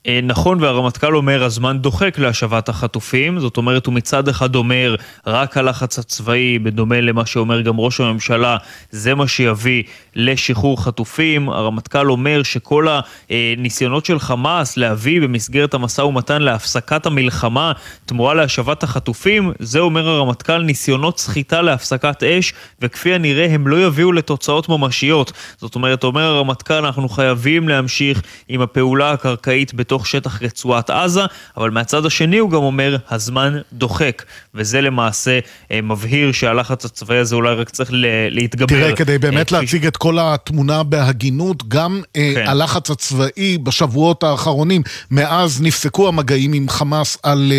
[0.07, 5.57] אה, נכון, והרמטכ"ל אומר, הזמן דוחק להשבת החטופים, זאת אומרת, הוא מצד אחד אומר, רק
[5.57, 8.57] הלחץ הצבאי, בדומה למה שאומר גם ראש הממשלה,
[8.91, 9.83] זה מה שיביא
[10.17, 11.49] לשחרור חטופים.
[11.49, 12.87] הרמטכ"ל אומר שכל
[13.31, 17.73] הניסיונות של חמאס להביא במסגרת המשא ומתן להפסקת המלחמה
[18.07, 24.13] תמורה להשבת החטופים, זה אומר הרמטכ"ל, ניסיונות סחיטה להפסקת אש, וכפי הנראה הם לא יביאו
[24.13, 25.33] לתוצאות ממשיות.
[25.57, 31.21] זאת אומרת, אומר הרמטכ"ל, אנחנו חייבים להמשיך עם הפעולה הקרקעית בתוך שטח רצועת עזה,
[31.57, 34.23] אבל מהצד השני הוא גם אומר, הזמן דוחק,
[34.55, 35.39] וזה למעשה
[35.71, 37.91] אה, מבהיר שהלחץ הצבאי הזה אולי רק צריך
[38.31, 38.67] להתגבר.
[38.67, 42.45] תראה, כדי באמת אה, להציג את כל התמונה בהגינות, גם אה, כן.
[42.47, 47.53] הלחץ הצבאי בשבועות האחרונים, מאז נפסקו המגעים עם חמאס על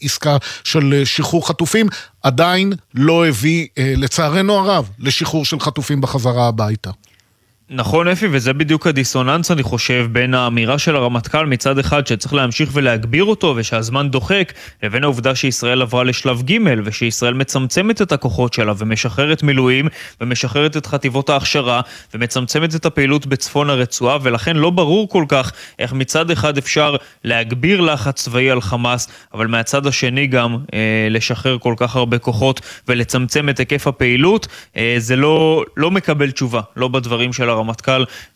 [0.00, 1.86] עסקה של שחרור חטופים,
[2.22, 6.90] עדיין לא הביא, לצערנו הרב, לשחרור של חטופים בחזרה הביתה.
[7.70, 12.70] נכון אפי, וזה בדיוק הדיסוננס אני חושב בין האמירה של הרמטכ"ל מצד אחד שצריך להמשיך
[12.72, 14.52] ולהגביר אותו ושהזמן דוחק
[14.82, 19.88] לבין העובדה שישראל עברה לשלב ג' ושישראל מצמצמת את הכוחות שלה ומשחררת מילואים
[20.20, 21.80] ומשחררת את חטיבות ההכשרה
[22.14, 27.80] ומצמצמת את הפעילות בצפון הרצועה ולכן לא ברור כל כך איך מצד אחד אפשר להגביר
[27.80, 33.48] לחץ צבאי על חמאס אבל מהצד השני גם אה, לשחרר כל כך הרבה כוחות ולצמצם
[33.48, 37.57] את היקף הפעילות אה, זה לא, לא מקבל תשובה, לא בדברים של הרמטכ"ל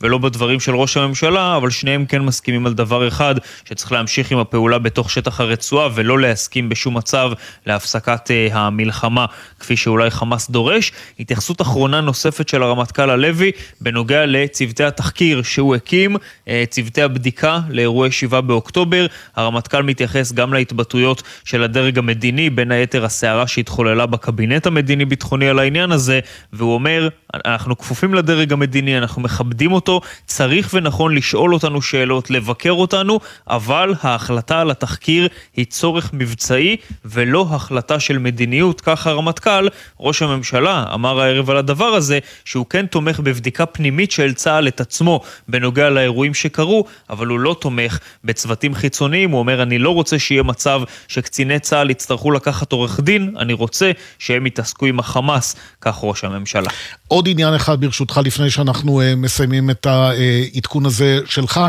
[0.01, 4.39] ולא בדברים של ראש הממשלה, אבל שניהם כן מסכימים על דבר אחד, שצריך להמשיך עם
[4.39, 7.33] הפעולה בתוך שטח הרצועה ולא להסכים בשום מצב
[7.67, 9.27] להפסקת uh, המלחמה,
[9.61, 10.93] כפי שאולי חמאס דורש.
[11.21, 18.11] התייחסות אחרונה נוספת של הרמטכ"ל הלוי בנוגע לצוותי התחקיר שהוא הקים, uh, צוותי הבדיקה לאירועי
[18.11, 19.07] 7 באוקטובר.
[19.37, 25.93] הרמטכ"ל מתייחס גם להתבטאויות של הדרג המדיני, בין היתר הסערה שהתחוללה בקבינט המדיני-ביטחוני על העניין
[25.93, 26.21] הזה,
[26.53, 27.09] והוא אומר,
[27.45, 33.21] אנחנו כפופים לדרג המדיני, אנחנו אנחנו מכבדים אותו, צריך ונכון לשאול אותנו שאלות, לבקר אותנו,
[33.49, 38.81] אבל ההחלטה על התחקיר היא צורך מבצעי ולא החלטה של מדיניות.
[38.81, 39.69] כך הרמטכ"ל,
[40.01, 44.81] ראש הממשלה, אמר הערב על הדבר הזה, שהוא כן תומך בבדיקה פנימית של צה"ל את
[44.81, 49.31] עצמו בנוגע לאירועים שקרו, אבל הוא לא תומך בצוותים חיצוניים.
[49.31, 53.91] הוא אומר, אני לא רוצה שיהיה מצב שקציני צה"ל יצטרכו לקחת עורך דין, אני רוצה
[54.19, 56.71] שהם יתעסקו עם החמאס, כך ראש הממשלה.
[57.09, 61.61] עוד עניין אחד ברשותך לפני שאנחנו מסיימים את העדכון הזה שלך.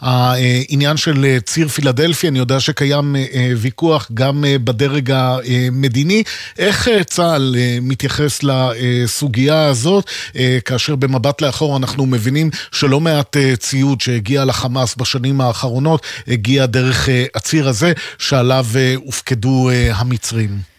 [0.00, 6.22] העניין של אה, ציר פילדלפי, אני יודע שקיים אה, ויכוח גם בדרג המדיני.
[6.58, 10.10] איך צה"ל מתייחס לסוגיה הזאת,
[10.64, 17.68] כאשר במבט לאחור אנחנו מבינים שלא מעט ציוד שהגיע לחמאס בשנים האחרונות, הגיע דרך הציר
[17.68, 20.71] הזה, שעליו הופקדו המצרים.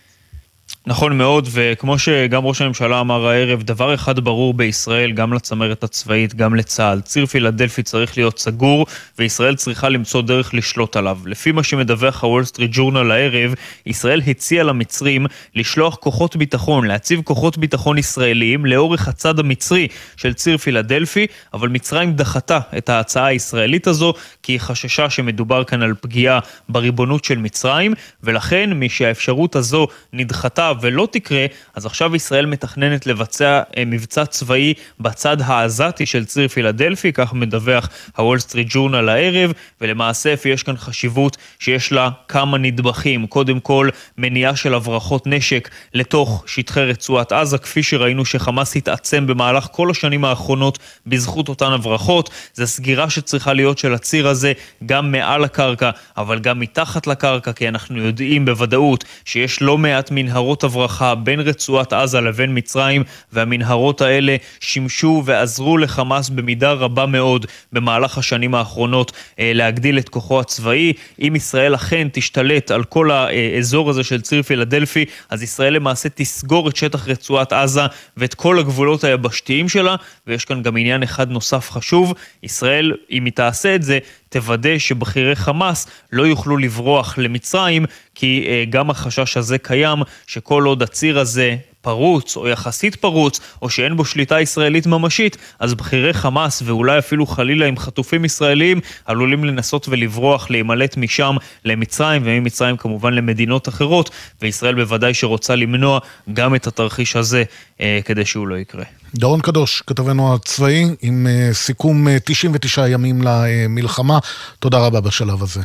[0.87, 6.35] נכון מאוד, וכמו שגם ראש הממשלה אמר הערב, דבר אחד ברור בישראל, גם לצמרת הצבאית,
[6.35, 7.01] גם לצה"ל.
[7.01, 8.85] ציר פילדלפי צריך להיות סגור,
[9.19, 11.17] וישראל צריכה למצוא דרך לשלוט עליו.
[11.25, 13.53] לפי מה שמדווח הוול סטריט ג'ורנל הערב,
[13.85, 20.57] ישראל הציעה למצרים לשלוח כוחות ביטחון, להציב כוחות ביטחון ישראליים לאורך הצד המצרי של ציר
[20.57, 26.39] פילדלפי, אבל מצרים דחתה את ההצעה הישראלית הזו, כי היא חששה שמדובר כאן על פגיעה
[26.69, 27.93] בריבונות של מצרים,
[28.23, 35.37] ולכן משהאפשרות הזו נדחתה ולא תקרה, אז עכשיו ישראל מתכננת לבצע אה, מבצע צבאי בצד
[35.41, 41.91] העזתי של ציר פילדלפי, כך מדווח הוול סטריט ג'ורנל הערב, ולמעשה יש כאן חשיבות שיש
[41.91, 43.27] לה כמה נדבכים.
[43.27, 49.67] קודם כל, מניעה של הברחות נשק לתוך שטחי רצועת עזה, כפי שראינו שחמאס התעצם במהלך
[49.71, 52.29] כל השנים האחרונות בזכות אותן הברחות.
[52.53, 54.53] זו סגירה שצריכה להיות של הציר הזה
[54.85, 60.62] גם מעל הקרקע, אבל גם מתחת לקרקע, כי אנחנו יודעים בוודאות שיש לא מעט מנהרות
[60.63, 68.17] הברחה בין רצועת עזה לבין מצרים, והמנהרות האלה שימשו ועזרו לחמאס במידה רבה מאוד במהלך
[68.17, 70.93] השנים האחרונות אה, להגדיל את כוחו הצבאי.
[71.19, 76.69] אם ישראל אכן תשתלט על כל האזור הזה של ציר פילדלפי, אז ישראל למעשה תסגור
[76.69, 77.81] את שטח רצועת עזה
[78.17, 79.95] ואת כל הגבולות היבשתיים שלה,
[80.27, 83.99] ויש כאן גם עניין אחד נוסף חשוב, ישראל, אם היא תעשה את זה,
[84.33, 90.83] תוודא שבכירי חמאס לא יוכלו לברוח למצרים, כי uh, גם החשש הזה קיים, שכל עוד
[90.83, 96.61] הציר הזה פרוץ או יחסית פרוץ, או שאין בו שליטה ישראלית ממשית, אז בכירי חמאס
[96.65, 103.69] ואולי אפילו חלילה עם חטופים ישראלים עלולים לנסות ולברוח, להימלט משם למצרים, וממצרים כמובן למדינות
[103.69, 104.09] אחרות,
[104.41, 105.99] וישראל בוודאי שרוצה למנוע
[106.33, 107.43] גם את התרחיש הזה
[107.81, 108.83] אה, כדי שהוא לא יקרה.
[109.15, 114.19] דורון קדוש, כתבנו הצבאי, עם אה, סיכום אה, 99 ימים למלחמה.
[114.59, 115.61] תודה רבה בשלב הזה.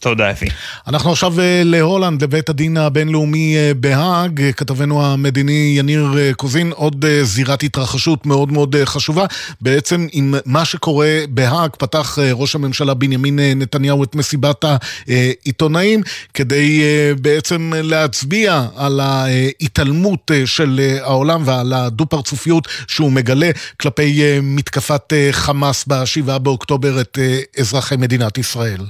[0.00, 0.46] תודה, אפי.
[0.86, 4.50] אנחנו עכשיו אה, להולנד, לבית הדין הבינלאומי אה, בהאג.
[4.56, 9.26] כתבנו המדיני יניר אה, קוזין, עוד זירת התרחשות מאוד מאוד חשובה.
[9.60, 16.02] בעצם עם מה שקורה בהאג, פתח ראש הממשלה בנימין נתניהו את מסיבת העיתונאים,
[16.34, 16.82] כדי
[17.20, 27.00] בעצם להצביע על ההתעלמות של העולם ועל הדו-פרצופיות שהוא מגלה כלפי מתקפת חמאס ב-7 באוקטובר
[27.00, 27.18] את
[27.58, 28.80] אזרחי מדינת ישראל.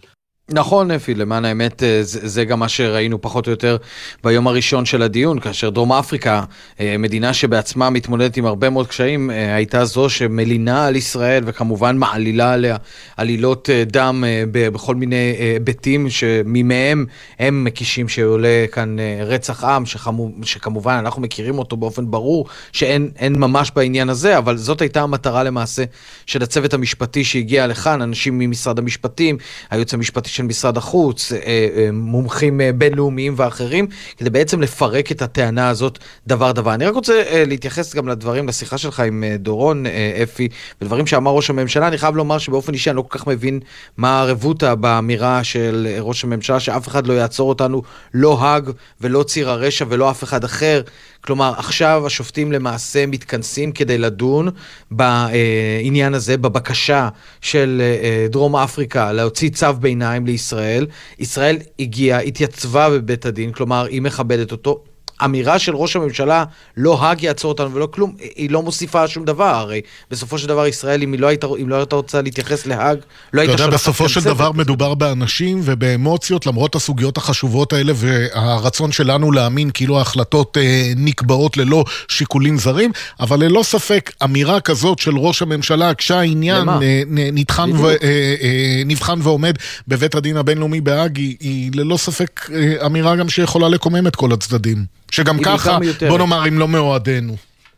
[0.50, 3.76] נכון, אפי, למען האמת, אה, זה, זה גם מה שראינו פחות או יותר
[4.24, 6.44] ביום הראשון של הדיון, כאשר דרום אפריקה,
[6.80, 11.96] אה, מדינה שבעצמה מתמודדת עם הרבה מאוד קשיים, אה, הייתה זו שמלינה על ישראל וכמובן
[11.96, 12.76] מעלילה עליה
[13.16, 17.06] עלילות דם בכל מיני היבטים שממהם
[17.38, 23.72] הם מקישים שעולה כאן רצח עם, שכמו, שכמובן אנחנו מכירים אותו באופן ברור, שאין ממש
[23.76, 25.84] בעניין הזה, אבל זאת הייתה המטרה למעשה
[26.26, 29.36] של הצוות המשפטי שהגיע לכאן, אנשים ממשרד המשפטים,
[29.70, 35.22] היועץ המשפטי של משרד החוץ, אה, אה, מומחים אה, בינלאומיים ואחרים, כדי בעצם לפרק את
[35.22, 36.74] הטענה הזאת דבר דבר.
[36.74, 39.84] אני רק רוצה להתייחס גם לדברים, לשיחה שלך עם דורון,
[40.22, 40.48] אפי,
[40.80, 41.88] ודברים שאמר ראש הממשלה.
[41.88, 43.60] אני חייב לומר שבאופן אישי אני לא כל כך מבין
[43.96, 47.82] מה הרבותא באמירה של ראש הממשלה, שאף אחד לא יעצור אותנו,
[48.14, 48.70] לא האג
[49.00, 50.82] ולא ציר הרשע ולא אף אחד אחר.
[51.20, 54.48] כלומר, עכשיו השופטים למעשה מתכנסים כדי לדון
[54.90, 57.08] בעניין הזה, בבקשה
[57.40, 57.82] של
[58.30, 60.86] דרום אפריקה להוציא צו ביניים לישראל.
[61.18, 64.84] ישראל הגיעה, התייצבה בבית הדין, כלומר, היא מכבדת אותו.
[65.24, 66.44] אמירה של ראש הממשלה,
[66.76, 70.66] לא האג יעצור אותנו ולא כלום, היא לא מוסיפה שום דבר, הרי בסופו של דבר
[70.66, 72.98] ישראל, אם, לא היית, אם לא היית רוצה להתייחס להאג,
[73.32, 73.54] לא היית שולחת...
[73.54, 79.70] אתה יודע, בסופו של דבר מדובר באנשים ובאמוציות, למרות הסוגיות החשובות האלה והרצון שלנו להאמין
[79.74, 85.94] כאילו ההחלטות אה, נקבעות ללא שיקולים זרים, אבל ללא ספק, אמירה כזאת של ראש הממשלה,
[85.94, 89.54] כשהעניין אה, נטחן ו, אה, אה, נבחן ועומד
[89.88, 94.32] בבית הדין הבינלאומי בהאג, היא, היא ללא ספק אה, אמירה גם שיכולה לקומם את כל
[94.32, 94.98] הצדדים.
[95.10, 97.36] שגם ככה, בוא נאמר, אם לא מאוהדינו.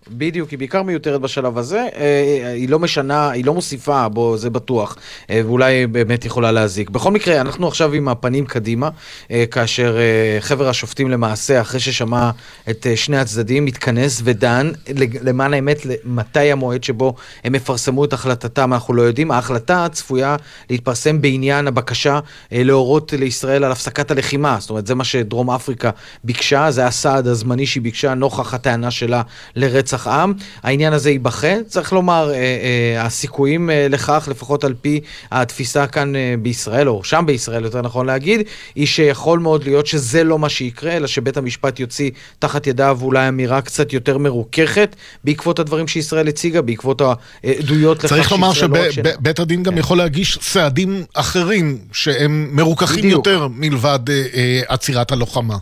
[0.09, 4.51] בדיוק, היא בעיקר מיותרת בשלב הזה, אה, היא לא משנה, היא לא מוסיפה, בו, זה
[4.51, 4.97] בטוח,
[5.31, 6.91] אה, ואולי באמת יכולה להזיק.
[6.91, 8.89] בכל מקרה, אנחנו עכשיו עם הפנים קדימה,
[9.31, 9.99] אה, כאשר
[10.41, 12.31] חבר השופטים למעשה, אחרי ששמע
[12.71, 14.71] את שני הצדדים, מתכנס ודן,
[15.23, 19.31] למען האמת, מתי המועד שבו הם יפרסמו את החלטתם, אנחנו לא יודעים.
[19.31, 20.37] ההחלטה צפויה
[20.71, 22.21] להתפרסם בעניין הבקשה
[22.53, 25.91] להורות לישראל על הפסקת הלחימה, זאת אומרת, זה מה שדרום אפריקה
[26.25, 29.23] ביקשה, זה הסעד הזמני שהיא ביקשה נוכח הטענה שלה
[29.57, 29.90] לרצח.
[29.95, 30.33] רצח עם.
[30.63, 31.63] העניין הזה ייבחן.
[31.67, 35.01] צריך לומר, אה, אה, הסיכויים אה, לכך, לפחות על פי
[35.31, 38.41] התפיסה כאן בישראל, או שם בישראל, יותר נכון להגיד,
[38.75, 43.29] היא שיכול מאוד להיות שזה לא מה שיקרה, אלא שבית המשפט יוציא תחת ידיו אולי
[43.29, 47.03] אמירה קצת יותר מרוככת, בעקבות הדברים שישראל הציגה, בעקבות
[47.45, 49.79] העדויות לכך צריך לומר שבית לא הדין גם כן.
[49.79, 53.27] יכול להגיש סעדים אחרים, שהם מרוככים בדיוק.
[53.27, 55.57] יותר מלבד אה, אה, עצירת הלוחמה.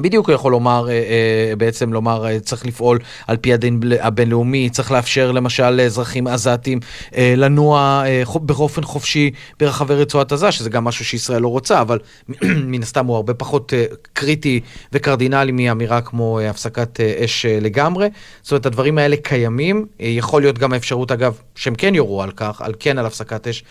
[0.00, 4.70] בדיוק הוא יכול לומר, אה, אה, בעצם לומר, אה, צריך לפעול על פי הדין הבינלאומי,
[4.70, 6.80] צריך לאפשר למשל לאזרחים עזתים
[7.16, 9.30] לנוע באופן חופשי
[9.60, 11.98] ברחבי רצועת עזה, שזה גם משהו שישראל לא רוצה, אבל
[12.42, 13.72] מן הסתם הוא הרבה פחות
[14.12, 14.60] קריטי
[14.92, 18.08] וקרדינלי מאמירה כמו הפסקת אש לגמרי.
[18.42, 19.86] זאת אומרת, הדברים האלה קיימים.
[20.00, 23.64] יכול להיות גם האפשרות, אגב, שהם כן יורו על כך, על כן על הפסקת אש,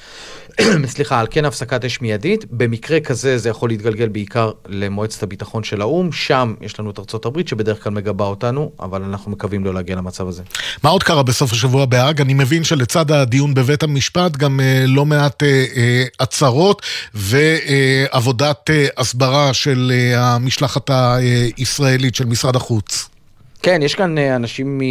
[0.86, 2.46] סליחה, על כן הפסקת אש מיידית.
[2.52, 6.12] במקרה כזה זה יכול להתגלגל בעיקר למועצת הביטחון של האו"ם.
[6.18, 9.96] שם יש לנו את ארצות הברית שבדרך כלל מגבה אותנו, אבל אנחנו מקווים לא להגיע
[9.96, 10.44] למצב הזה.
[10.84, 12.22] מה עוד קרה בסוף השבוע בהאג?
[12.22, 16.82] אני מבין שלצד הדיון בבית המשפט גם אה, לא מעט אה, אה, הצהרות
[17.14, 23.10] ועבודת אה, הסברה של אה, המשלחת הישראלית של משרד החוץ.
[23.62, 24.82] כן, יש כאן אנשים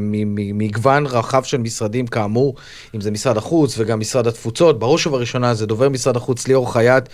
[0.00, 2.54] ממגוון רחב של משרדים, כאמור,
[2.94, 4.78] אם זה משרד החוץ וגם משרד התפוצות.
[4.78, 7.04] בראש ובראשונה זה דובר משרד החוץ ליאור חייט,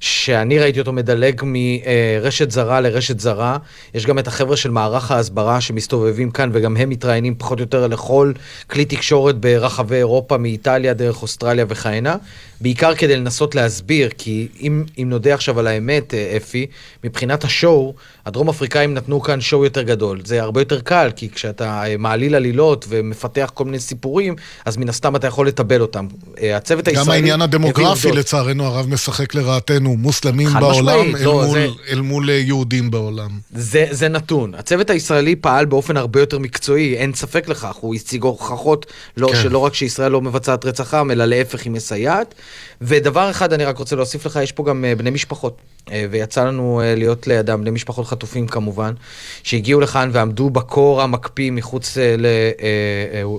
[0.00, 3.58] שאני ראיתי אותו מדלג מרשת זרה לרשת זרה.
[3.94, 7.86] יש גם את החבר'ה של מערך ההסברה שמסתובבים כאן, וגם הם מתראיינים פחות או יותר
[7.86, 8.32] לכל
[8.70, 12.16] כלי תקשורת ברחבי אירופה, מאיטליה דרך אוסטרליה וכהנה.
[12.60, 16.66] בעיקר כדי לנסות להסביר, כי אם, אם נודה עכשיו על האמת, אה, אפי,
[17.04, 17.94] מבחינת השואו,
[18.28, 20.20] הדרום אפריקאים נתנו כאן שואו יותר גדול.
[20.24, 24.88] זה הרבה יותר קל, כי כשאתה אה, מעליל עלילות ומפתח כל מיני סיפורים, אז מן
[24.88, 26.06] הסתם אתה יכול לטבל אותם.
[26.40, 27.06] אה, הצוות הישראלי...
[27.06, 29.96] גם העניין הדמוגרפי, לצערנו הרב, משחק לרעתנו.
[29.96, 31.68] מוסלמים בעולם אל, לא, מול, זה...
[31.90, 33.30] אל מול יהודים בעולם.
[33.54, 34.54] זה, זה נתון.
[34.54, 37.76] הצוות הישראלי פעל באופן הרבה יותר מקצועי, אין ספק לכך.
[37.80, 38.86] הוא הציג הוכחות
[39.16, 39.42] לא, כן.
[39.42, 42.34] שלא רק שישראל לא מבצעת רצח עם, אלא להפך היא מסייעת.
[42.80, 45.58] ודבר אחד אני רק רוצה להוסיף לך, יש פה גם אה, בני משפחות.
[45.92, 48.92] אה, ויצא לנו אה, להיות לידם, בני משפחות חטופים כמובן,
[49.42, 51.96] שהגיעו לכאן ועמדו בקור המקפיא מחוץ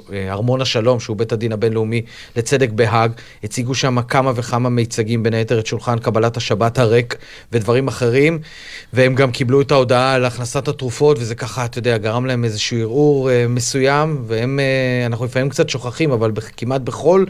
[0.09, 2.01] לארמון השלום, שהוא בית הדין הבינלאומי
[2.35, 3.11] לצדק בהאג.
[3.43, 7.17] הציגו שם כמה וכמה מיצגים, בין היתר את שולחן קבלת השבת הריק
[7.51, 8.39] ודברים אחרים,
[8.93, 12.79] והם גם קיבלו את ההודעה על הכנסת התרופות, וזה ככה, אתה יודע, גרם להם איזשהו
[12.79, 14.59] ערעור מסוים, והם,
[15.05, 17.25] אנחנו לפעמים קצת שוכחים, אבל כמעט בכל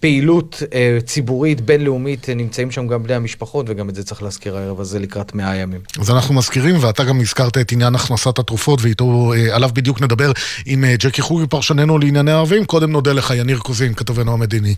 [0.00, 0.62] פעילות
[1.04, 5.34] ציבורית בינלאומית נמצאים שם גם בני המשפחות, וגם את זה צריך להזכיר הערב הזה לקראת
[5.34, 5.80] מאה ימים.
[6.00, 10.32] אז אנחנו מזכירים, ואתה גם הזכרת את עניין הכנסת התרופות, ואיתו, אה, עליו בדיוק נדבר
[10.66, 12.64] עם אה, ג'קי חוגי, פרשננו לענייני ערבים.
[12.64, 14.74] קודם נודה לך, יניר קוזין, כתבנו המדיני.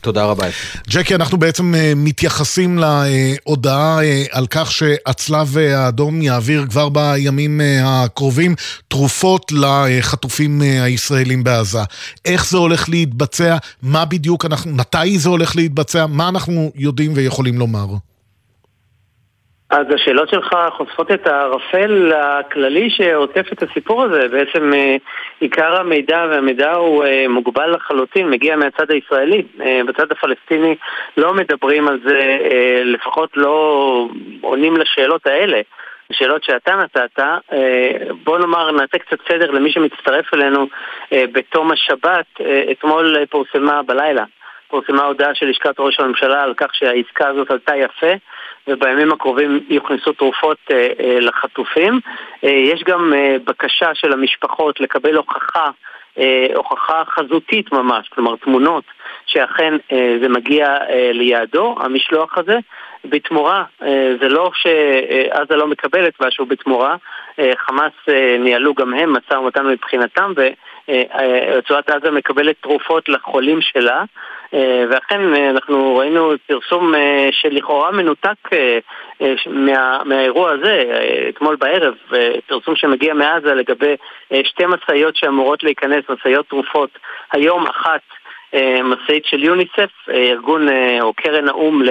[0.00, 0.46] תודה רבה.
[0.88, 3.98] ג'קי, אנחנו בעצם אה, מתייחסים להודעה
[4.30, 8.54] על כך שהצלב האדום יעביר כבר בימים הקרובים
[8.88, 11.82] תרופות לחטופים הישראלים בעזה.
[12.24, 13.56] איך זה הולך להתבצע?
[13.82, 14.72] מה בדיוק אנחנו...
[14.72, 16.06] מתי זה הולך להתבצע?
[16.06, 17.86] מה אנחנו יודעים ויכולים לומר?
[19.72, 24.28] אז השאלות שלך חושפות את הערפל הכללי שעוטף את הסיפור הזה.
[24.28, 24.96] בעצם אה,
[25.40, 29.42] עיקר המידע, והמידע הוא אה, מוגבל לחלוטין, מגיע מהצד הישראלי.
[29.60, 30.74] אה, בצד הפלסטיני
[31.16, 32.38] לא מדברים על זה,
[32.84, 34.08] לפחות לא
[34.40, 35.60] עונים לשאלות האלה.
[36.10, 37.22] השאלות שאתה נתת,
[38.24, 40.66] בוא נאמר, נעשה קצת סדר למי שמצטרף אלינו
[41.12, 42.26] בתום השבת.
[42.70, 44.24] אתמול פורסמה בלילה,
[44.68, 48.12] פורסמה הודעה של לשכת ראש הממשלה על כך שהעסקה הזאת עלתה יפה.
[48.68, 52.00] ובימים הקרובים יוכנסו תרופות אה, אה, לחטופים.
[52.44, 53.12] אה, יש גם
[53.44, 55.70] בקשה של המשפחות לקבל הוכחה,
[56.54, 58.84] הוכחה חזותית ממש, כלומר תמונות
[59.26, 59.74] שאכן
[60.22, 60.76] זה מגיע
[61.12, 62.58] ליעדו, המשלוח הזה.
[63.04, 63.64] בתמורה,
[64.20, 66.96] זה לא שעזה לא מקבלת משהו בתמורה,
[67.56, 67.92] חמאס
[68.38, 74.04] ניהלו גם הם משא ומתן מבחינתם ורצועת עזה מקבלת תרופות לחולים שלה
[74.90, 76.94] ואכן אנחנו ראינו פרסום
[77.30, 78.48] שלכאורה מנותק
[79.46, 80.84] מה, מהאירוע הזה,
[81.28, 81.94] אתמול בערב,
[82.46, 83.94] פרסום שמגיע מעזה לגבי
[84.44, 86.90] שתי משאיות שאמורות להיכנס, משאיות תרופות,
[87.32, 88.00] היום אחת
[88.84, 90.66] משאית של יוניסף, ארגון
[91.00, 91.82] או קרן האו"ם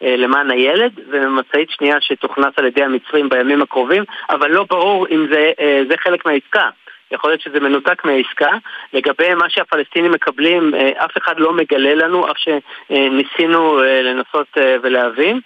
[0.00, 5.52] למען הילד, ומשאית שנייה שתוכנס על ידי המצרים בימים הקרובים, אבל לא ברור אם זה,
[5.88, 6.68] זה חלק מהעסקה.
[7.12, 8.50] יכול להיות שזה מנותק מהעסקה.
[8.92, 10.72] לגבי מה שהפלסטינים מקבלים,
[11.04, 14.46] אף אחד לא מגלה לנו, אף שניסינו לנסות
[14.82, 15.40] ולהבין.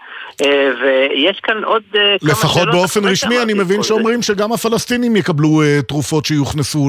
[0.83, 2.23] ויש כאן עוד כמה שאלות...
[2.23, 6.89] לפחות באופן רשמי, אני מבין שאומרים שגם הפלסטינים יקבלו תרופות שיוכנסו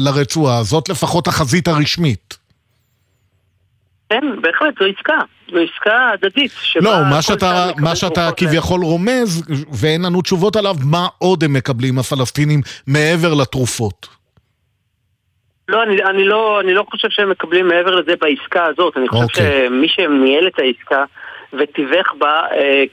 [0.00, 0.62] לרצועה.
[0.62, 2.45] זאת לפחות החזית הרשמית.
[4.10, 5.18] כן, בהחלט, זו עסקה.
[5.50, 6.52] זו עסקה הדדית.
[6.80, 9.42] לא, מה שאתה, מה שאתה כביכול רומז,
[9.82, 14.16] ואין לנו תשובות עליו, מה עוד הם מקבלים הפלסטינים מעבר לתרופות?
[15.68, 18.96] לא, אני, אני, לא, אני לא חושב שהם מקבלים מעבר לזה בעסקה הזאת.
[18.96, 19.24] אני חושב okay.
[19.24, 19.66] אוקיי.
[19.68, 21.04] שמי שניהל את העסקה
[21.52, 22.84] ותיווך בה, אה,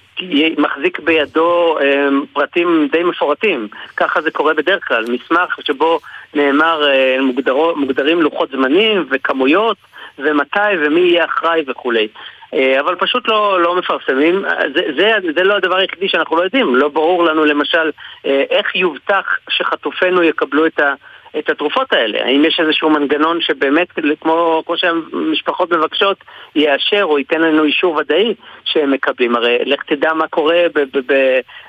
[0.58, 3.68] מחזיק בידו אה, פרטים די מפורטים.
[3.98, 5.06] ככה זה קורה בדרך כלל.
[5.12, 6.00] מסמך שבו
[6.34, 9.78] נאמר, אה, מוגדרו, מוגדרים לוחות זמנים וכמויות.
[10.18, 12.08] ומתי ומי יהיה אחראי וכולי.
[12.54, 14.46] אה, אבל פשוט לא, לא מפרסמים.
[14.76, 16.76] זה, זה, זה לא הדבר היחידי שאנחנו לא יודעים.
[16.76, 17.92] לא ברור לנו למשל
[18.26, 20.94] אה, איך יובטח שחטופינו יקבלו את ה...
[21.40, 22.26] את התרופות האלה?
[22.26, 23.88] האם יש איזשהו מנגנון שבאמת,
[24.22, 26.18] כמו, כמו שהמשפחות מבקשות,
[26.56, 28.34] יאשר או ייתן לנו אישור ודאי
[28.66, 29.36] שהם מקבלים?
[29.36, 30.64] הרי לך תדע מה קורה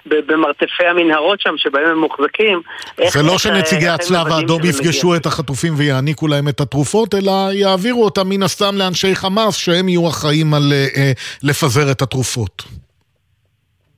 [0.06, 2.60] במרתפי המנהרות שם, שבהם הם מוחזקים.
[3.08, 8.28] זה לא שנציגי הצלב האדום יפגשו את החטופים ויעניקו להם את התרופות, אלא יעבירו אותם
[8.28, 11.12] מן הסתם לאנשי חמאס, שהם יהיו אחראים על אה,
[11.42, 12.62] לפזר את התרופות.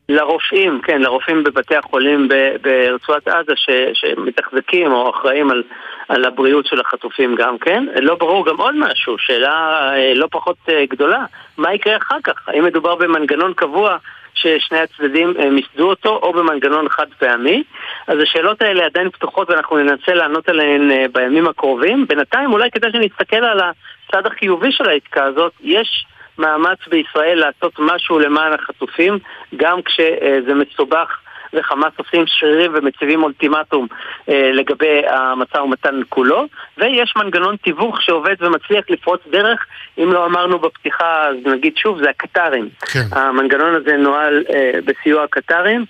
[0.09, 2.29] לרופאים, כן, לרופאים בבתי החולים
[2.63, 5.63] ברצועת עזה ש, שמתחזקים או אחראים על,
[6.09, 7.85] על הבריאות של החטופים גם כן.
[8.03, 11.25] לא ברור גם עוד משהו, שאלה אה, לא פחות אה, גדולה,
[11.59, 12.49] מה יקרה אחר כך?
[12.49, 13.97] האם מדובר במנגנון קבוע
[14.35, 17.63] ששני הצדדים אה, מיסדו אותו או במנגנון חד פעמי?
[18.07, 22.07] אז השאלות האלה עדיין פתוחות ואנחנו ננסה לענות עליהן בימים הקרובים.
[22.07, 25.53] בינתיים אולי כדאי שנסתכל על הצד החיובי של העסקה הזאת.
[25.63, 26.07] יש...
[26.39, 29.19] מאמץ בישראל לעשות משהו למען החטופים,
[29.57, 31.19] גם כשזה מסובך
[31.55, 33.87] וחמאס עושים שרירים ומציבים אולטימטום
[34.29, 36.47] אה, לגבי המשא ומתן כולו,
[36.79, 39.67] ויש מנגנון תיווך שעובד ומצליח לפרוץ דרך,
[39.99, 42.69] אם לא אמרנו בפתיחה, אז נגיד שוב, זה הקטרים.
[42.81, 43.07] כן.
[43.13, 45.85] המנגנון הזה נוהל אה, בסיוע הקטרים,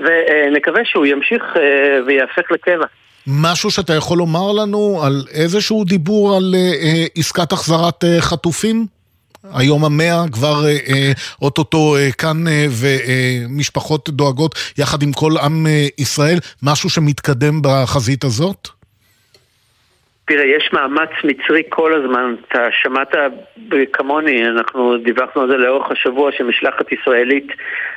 [0.00, 2.86] ונקווה שהוא ימשיך אה, ויהפך לקבע.
[3.26, 8.86] משהו שאתה יכול לומר לנו על איזשהו דיבור על אה, אה עסקת החזרת אה, חטופים?
[9.50, 11.12] היום המאה כבר אה, אה,
[11.42, 18.24] אוטוטו אה, כאן אה, ומשפחות דואגות יחד עם כל עם אה, ישראל, משהו שמתקדם בחזית
[18.24, 18.68] הזאת?
[20.24, 22.34] תראה, יש מאמץ מצרי כל הזמן.
[22.48, 23.14] אתה שמעת
[23.92, 27.46] כמוני, אנחנו דיווחנו על זה לאורך השבוע, שמשלחת ישראלית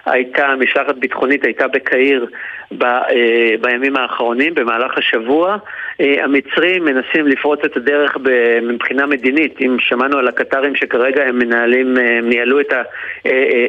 [0.06, 2.28] הייתה, משלחת ביטחונית הייתה בקהיר
[2.72, 5.58] ב, אה, בימים האחרונים, במהלך השבוע.
[6.02, 8.18] אה, המצרים מנסים לפרוץ את הדרך
[8.62, 9.62] מבחינה מדינית.
[9.62, 12.82] אם שמענו על הקטרים שכרגע הם מנהלים, אה, הם ניהלו את, ה,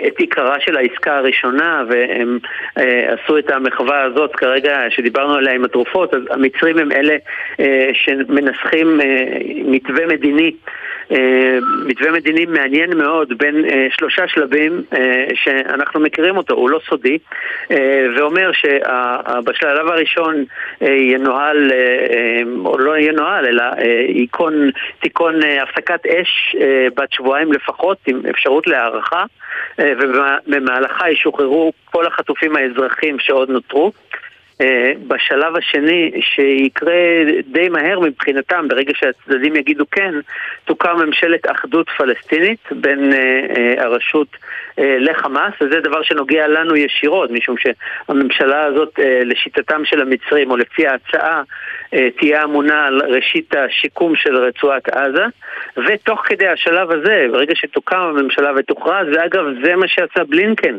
[0.06, 2.38] את עיקרה של העסקה הראשונה והם
[2.76, 7.16] עשו את המחווה הזאת כרגע שדיברנו עליה עם התרופות, אז המצרים הם אלה
[8.46, 9.00] שמנסחים
[9.64, 10.52] מתווה מדיני.
[11.86, 14.82] מתווה מדיני מעניין מאוד בין שלושה שלבים
[15.34, 17.18] שאנחנו מכירים אותו, הוא לא סודי,
[18.16, 18.64] ואומר ש...
[19.44, 20.44] בשלב הראשון
[20.82, 23.64] אה, ינוהל, אה, אה, או לא ינוהל, אלא
[24.08, 24.70] ייכון
[25.00, 26.56] תיכון הפסקת אש
[26.96, 29.24] בת שבועיים לפחות, עם אפשרות להערכה,
[29.78, 33.92] ובמהלכה ישוחררו כל החטופים האזרחים שעוד נותרו.
[34.60, 36.94] אה, בשלב השני, שיקרה
[37.46, 40.14] די מהר מבחינתם, ברגע שהצדדים יגידו כן,
[40.64, 43.18] תוקם ממשלת אחדות פלסטינית בין אה,
[43.56, 44.28] אה, הרשות
[44.78, 51.42] לחמאס, וזה דבר שנוגע לנו ישירות, משום שהממשלה הזאת, לשיטתם של המצרים, או לפי ההצעה,
[51.90, 55.24] תהיה אמונה על ראשית השיקום של רצועת עזה,
[55.76, 60.76] ותוך כדי השלב הזה, ברגע שתוקם הממשלה ותוכרז, ואגב, זה מה שעשה בלינקן.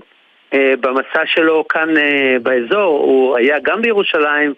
[0.54, 4.54] אה, במסע שלו כאן אה, באזור, הוא היה גם בירושלים,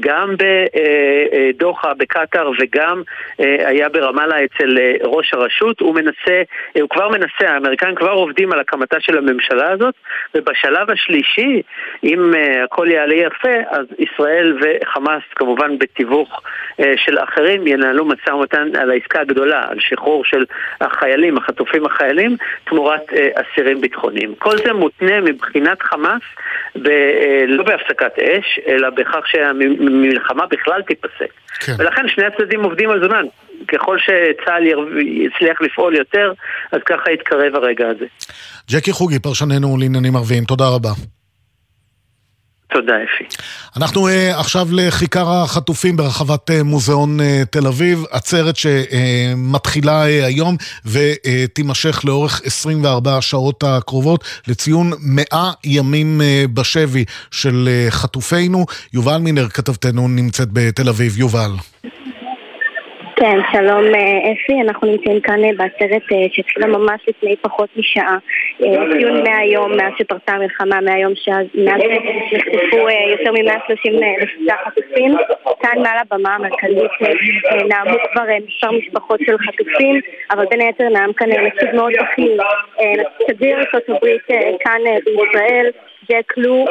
[0.00, 3.02] גם בדוחה, בקטאר וגם
[3.40, 5.80] אה, היה ברמאללה אצל ראש הרשות.
[5.80, 6.42] הוא מנסה,
[6.80, 9.94] הוא כבר מנסה, האמריקאים כבר עובדים על הקמתה של הממשלה הזאת,
[10.34, 11.62] ובשלב השלישי,
[12.04, 12.32] אם
[12.64, 16.42] הכל יעלה יפה, אז ישראל וחמאס כמובן בתיווך
[16.96, 20.44] של אחרים ינהלו משא ומתן על העסקה הגדולה, על שחרור של
[20.80, 24.34] החיילים, החטופים החיילים, תמורת אסירים ביטחוניים.
[24.38, 26.22] כל זה מותנה מבחינת חמאס,
[26.76, 31.32] ב, אה, לא בהפסקת אש, אלא בכך שהמלחמה בכלל תיפסק.
[31.60, 31.72] כן.
[31.78, 33.24] ולכן שני הצדדים עובדים על זמן.
[33.68, 34.62] ככל שצה"ל
[35.00, 36.32] יצליח לפעול יותר,
[36.72, 38.04] אז ככה יתקרב הרגע הזה.
[38.70, 40.90] ג'קי חוגי, פרשננו לעניינים ערביים, תודה רבה.
[42.74, 43.24] תודה, אפי.
[43.76, 50.26] אנחנו uh, עכשיו לכיכר החטופים ברחבת uh, מוזיאון uh, תל אביב, עצרת שמתחילה uh, uh,
[50.26, 58.66] היום ותימשך uh, לאורך 24 השעות הקרובות לציון 100 ימים uh, בשבי של uh, חטופינו.
[58.92, 61.18] יובל מינר, כתבתנו, נמצאת בתל אביב.
[61.18, 61.50] יובל.
[63.16, 68.18] כן, שלום אה, אפי, אנחנו נמצאים כאן אה, בעצרת אה, שהתחילה ממש לפני פחות משעה.
[68.58, 71.80] ציון 100 יום מאז שפרצה המלחמה, מהיום שמאז
[72.32, 75.16] נחטפו יותר מ-136 חטופים.
[75.62, 76.90] כאן מעל הבמה המרכזית
[77.54, 80.00] נאמו כבר מספר משפחות של חטופים,
[80.30, 82.42] אבל בין היתר נאם כאן נציג מאוד בכיר,
[83.28, 84.22] שגריר ארצות הברית
[84.60, 85.70] כאן בישראל.
[86.10, 86.64] ג'ק לו,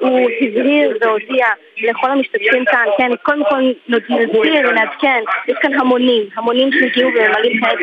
[0.00, 1.46] הוא הבהיר והודיע
[1.82, 7.78] לכל המשתתפים כאן, כן, קודם כל נסביר, נעדכן, יש כאן המונים, המונים שהגיעו וממלאים כעת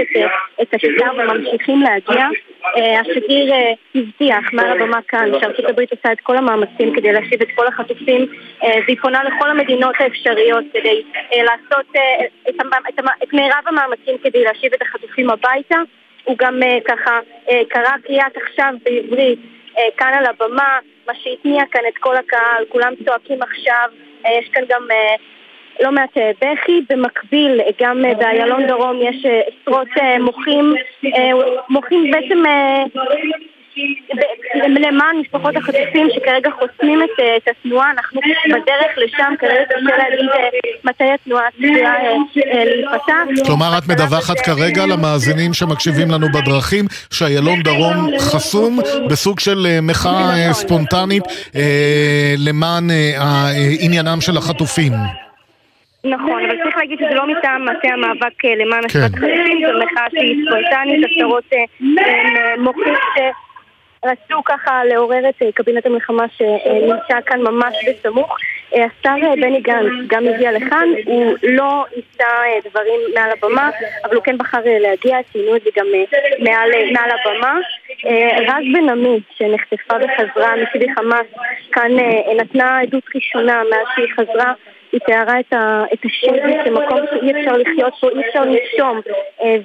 [0.62, 2.28] את השטר וממשיכים להגיע.
[2.76, 3.54] השגריר
[3.96, 8.26] הבטיח מעל הבמה כאן שארצות הברית עושה את כל המאמצים כדי להשיב את כל החטופים
[8.62, 11.86] והיא פונה לכל המדינות האפשריות כדי לעשות
[13.24, 15.78] את מירב המאמצים כדי להשיב את החטופים הביתה
[16.24, 17.20] הוא גם ככה
[17.70, 19.40] קרא קריאת עכשיו בעברית
[19.97, 23.89] כאן על הבמה, מה שהתניע כאן את כל הקהל, כולם צועקים עכשיו,
[24.39, 24.88] יש כאן גם
[25.80, 29.88] לא מעט בכי, במקביל גם באיילון דרום יש עשרות
[30.19, 30.74] מוחים,
[31.69, 32.11] מוחים.
[32.11, 32.43] בעצם
[34.55, 40.26] למען משפחות החטופים שכרגע חוסמים את, את התנועה, אנחנו בדרך לשם, כרגע קשה להגיד
[40.84, 41.93] מתי התנועה צפויה
[42.65, 43.45] להיפתח.
[43.45, 51.24] כלומר, את מדווחת כרגע למאזינים שמקשיבים לנו בדרכים שאיילון דרום חסום בסוג של מחאה ספונטנית
[52.38, 52.84] למען
[53.80, 54.91] עניינם של החטופים.
[56.05, 60.45] נכון, אבל צריך להגיד שזה לא מטעם מטה המאבק למען השבת החטופים, זו מחאה שהיא
[60.45, 61.43] ספונטנית, עשרות
[62.57, 62.93] מוחים
[64.06, 68.38] רצו ככה לעורר את קבינט המלחמה שנמצא כאן ממש בסמוך.
[68.72, 72.28] השר בני גנץ גם הגיע לכאן, הוא לא ניסה
[72.70, 73.70] דברים מעל הבמה,
[74.06, 75.86] אבל הוא כן בחר להגיע, ציינו את זה גם
[76.39, 77.58] מעל, מעל הבמה.
[78.47, 81.28] רז בן עמי, שנחטפה וחזרה מסיבי חמאס,
[81.72, 81.91] כאן
[82.38, 84.54] נתנה עדות ראשונה מאז שהיא חזרה.
[84.94, 89.02] היא תיארה את, ה, את השבי כמקום שאי אפשר לחיות בו, אי אפשר לנשום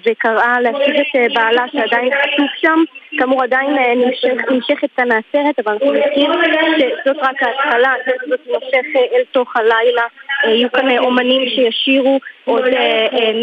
[0.07, 2.85] וקראה להשיב את בעלה שעדיין חטוף שם.
[3.19, 6.33] כאמור עדיין נמשך, נמשכת כאן העצרת אבל אנחנו נזכיר
[6.79, 7.95] שזאת רק ההתחלה,
[8.29, 10.03] זאת תימשך אל תוך הלילה.
[10.45, 12.65] יהיו כאן אומנים שישירו עוד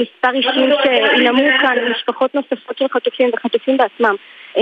[0.02, 4.16] מספר אישים שינאמו כאן משפחות נוספות של חטופים וחטופים בעצמם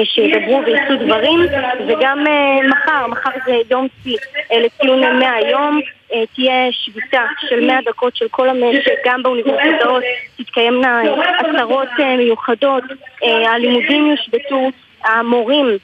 [0.03, 1.39] שידברו ויישאו דברים
[1.87, 2.25] וגם
[2.69, 4.17] מחר, מחר זה יום שיא
[4.51, 5.81] לציון 100 יום
[6.35, 10.03] תהיה שביתה של 100 דקות של כל המשק, גם באוניברסיטאות
[10.37, 11.01] תתקיימנה
[11.39, 11.87] עצרות
[12.17, 12.83] מיוחדות,
[13.23, 14.69] הלימודים יושבתו,
[15.03, 15.77] המורים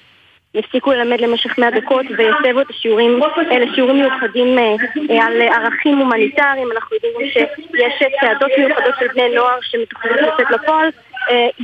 [0.54, 3.20] יפסיקו ללמד למשך 100 דקות ויסבו את השיעורים,
[3.52, 4.58] אלה שיעורים מיוחדים
[5.22, 10.90] על ערכים הומניטריים, אנחנו יודעים שיש צעדות מיוחדות של בני נוער שמתוכננות לצאת לפועל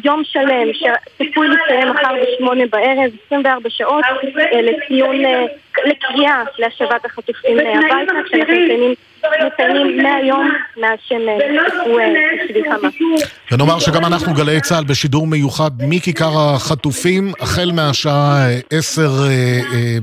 [0.03, 4.05] יום שלם שצפוי להסתיים מחר בשמונה בערב, 24 שעות
[4.61, 5.15] לציון,
[5.85, 8.93] לקריאה להשבת החטופים הביתה כשאנחנו מציינים
[9.47, 11.21] מציינים 100 יום מאז שהם
[11.55, 11.97] נחטפו
[12.45, 12.93] בשבי חמאס.
[13.51, 19.11] ונאמר שגם אנחנו גלי צה"ל בשידור מיוחד מכיכר החטופים החל מהשעה 10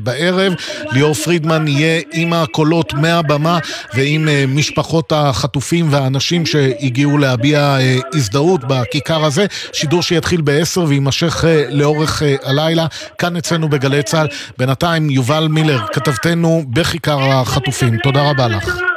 [0.00, 0.54] בערב.
[0.92, 3.58] ליאור פרידמן יהיה עם הקולות מהבמה
[3.94, 7.76] ועם משפחות החטופים והאנשים שהגיעו להביע
[8.14, 9.46] הזדהות בכיכר הזה.
[9.72, 12.86] שידור שיתחיל ב-10 ויימשך לאורך הלילה
[13.18, 14.26] כאן אצלנו בגלי צה"ל.
[14.58, 17.98] בינתיים יובל מילר, כתבתנו בכיכר החטופים.
[17.98, 18.91] תודה רבה לך.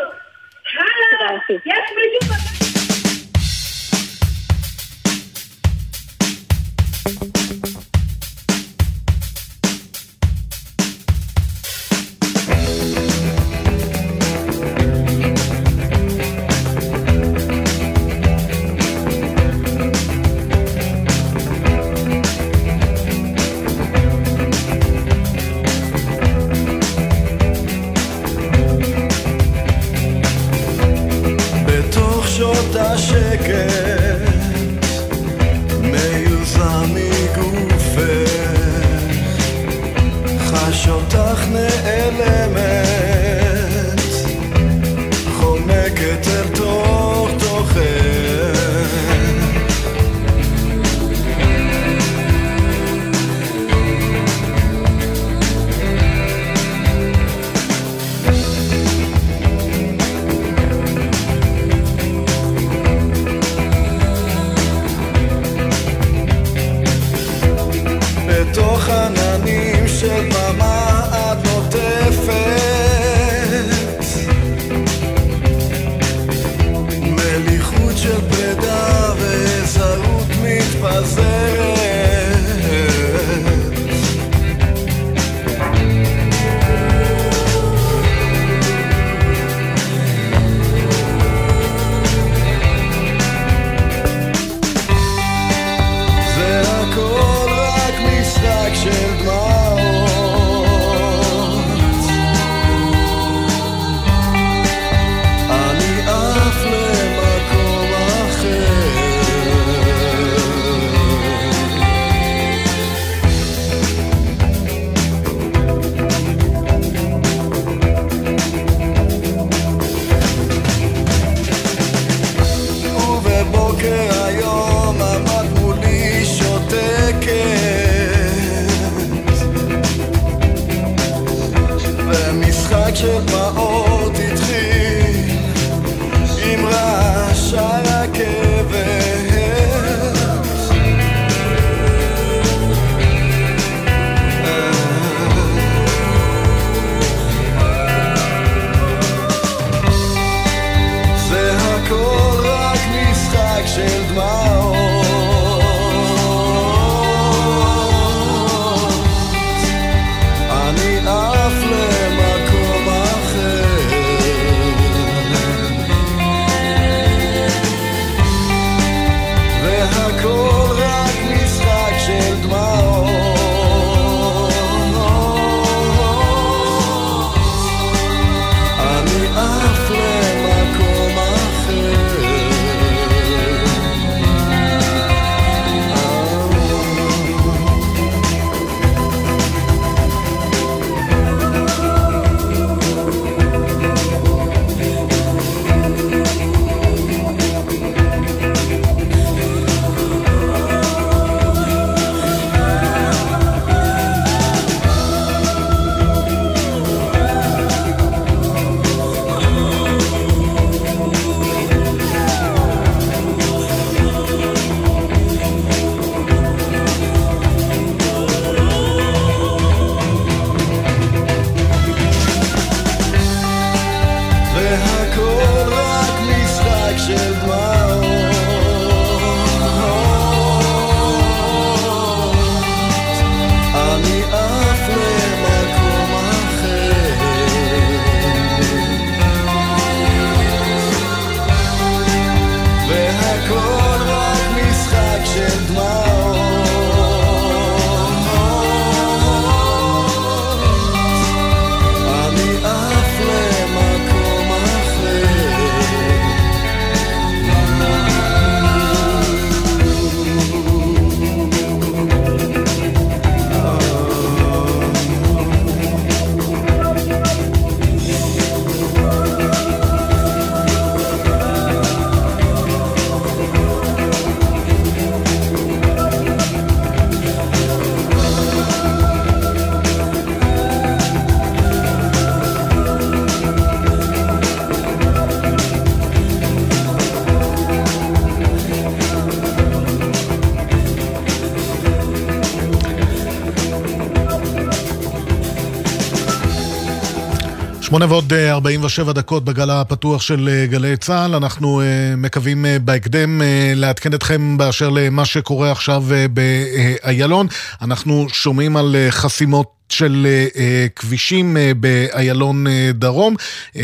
[297.95, 301.35] שמונה ועוד אה, 47 דקות בגל הפתוח של אה, גלי צה"ל.
[301.35, 301.85] אנחנו אה,
[302.17, 307.47] מקווים אה, בהקדם אה, לעדכן אתכם באשר למה שקורה עכשיו אה, באיילון.
[307.81, 313.35] אנחנו שומעים על אה, חסימות של אה, כבישים אה, באיילון אה, דרום.
[313.77, 313.83] אה,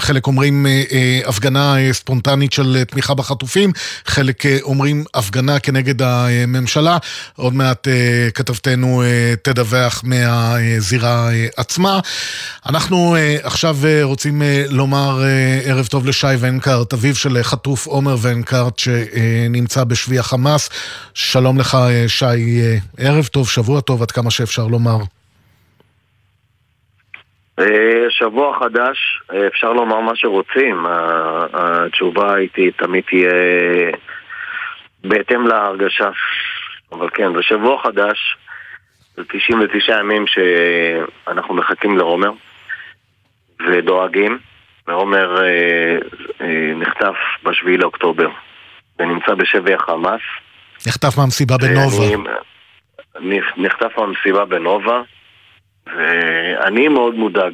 [0.00, 3.72] חלק אומרים אה, אה, הפגנה אה, ספונטנית של אה, תמיכה בחטופים,
[4.06, 6.98] חלק אה, אומרים הפגנה כנגד הממשלה.
[7.36, 12.00] עוד מעט אה, כתבתנו אה, תדווח מהזירה אה, עצמה.
[12.66, 17.42] אנחנו אה, עכשיו אה, רוצים אה, לומר אה, ערב טוב לשי ונקרט, אביו של אה,
[17.42, 20.70] חטוף עומר ונקרט שנמצא בשבי החמאס.
[21.14, 25.09] שלום לך אה, שי, אה, ערב טוב, שבוע טוב, עד כמה שאפשר לומר.
[27.60, 30.86] אה, שבוע חדש, אה, אפשר לומר מה שרוצים,
[31.52, 33.30] התשובה איתי תמיד תהיה
[35.04, 36.10] בהתאם להרגשה.
[36.92, 38.36] אבל כן, זה שבוע חדש,
[39.16, 42.30] זה 99 ימים שאנחנו מחכים לעומר
[43.66, 44.38] ודואגים.
[44.90, 48.28] ועומר אה, נחטף בשביעי לאוקטובר
[48.98, 50.20] ונמצא בשבי החמאס.
[50.86, 52.30] נחטף מהמסיבה בנובה.
[53.56, 55.02] נחטף מהמסיבה בנובה,
[55.86, 57.52] ואני מאוד מודאג.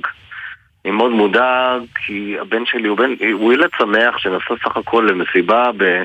[0.85, 5.71] אני מאוד מודאג כי הבן שלי הוא בן, הוא ילד שמח שנסע סך הכל למסיבה
[5.77, 6.03] ב,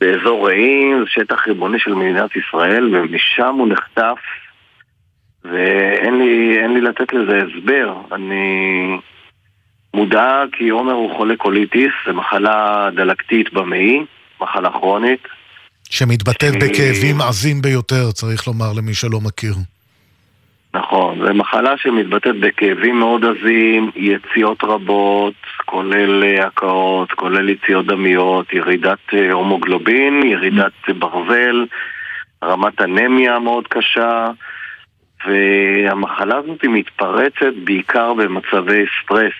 [0.00, 4.18] באזור רעים, שטח ריבוני של מדינת ישראל, ומשם הוא נחטף,
[5.44, 7.94] ואין לי, לי לתת לזה הסבר.
[8.12, 8.98] אני
[9.94, 14.04] מודאג כי עומר הוא חולה קוליטיס, זה מחלה דלקתית במעי,
[14.40, 15.28] מחלה כרונית.
[15.90, 19.54] שמתבטאת בכאבים עזים ביותר, צריך לומר למי שלא מכיר.
[20.78, 28.52] נכון, זו מחלה שמתבטאת בכאבים מאוד עזים, יציאות רבות, כולל אה, הקאות, כולל יציאות דמיות,
[28.52, 31.66] ירידת אה, הומוגלובין, ירידת ברזל,
[32.44, 34.30] רמת אנמיה מאוד קשה,
[35.26, 39.32] והמחלה הזאת מתפרצת בעיקר במצבי סטרס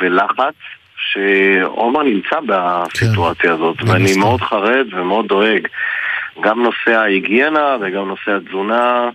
[0.00, 0.54] ולחץ,
[0.96, 5.68] שעומר נמצא בסיטואציה הזאת, ואני מאוד חרד ומאוד דואג.
[6.40, 9.10] גם נושא ההיגיינה וגם נושא התזונה.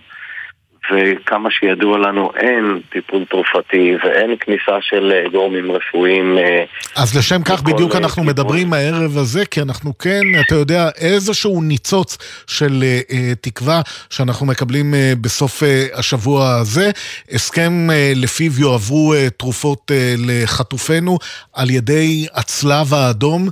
[0.92, 6.38] וכמה שידוע לנו אין טיפול תרופתי ואין כניסה של אה, גורמים רפואיים.
[6.38, 6.64] אה,
[6.96, 8.28] אז לשם כך בדיוק אה, אנחנו כיוון.
[8.28, 13.80] מדברים הערב הזה, כי אנחנו כן, אתה יודע, איזשהו ניצוץ של אה, תקווה
[14.10, 16.90] שאנחנו מקבלים אה, בסוף אה, השבוע הזה.
[17.32, 21.18] הסכם אה, לפיו יועברו אה, תרופות אה, לחטופינו
[21.52, 23.48] על ידי הצלב האדום,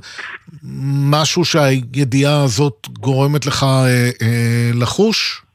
[1.11, 5.46] משהו שהידיעה הזאת גורמת לך אה, אה, לחוש?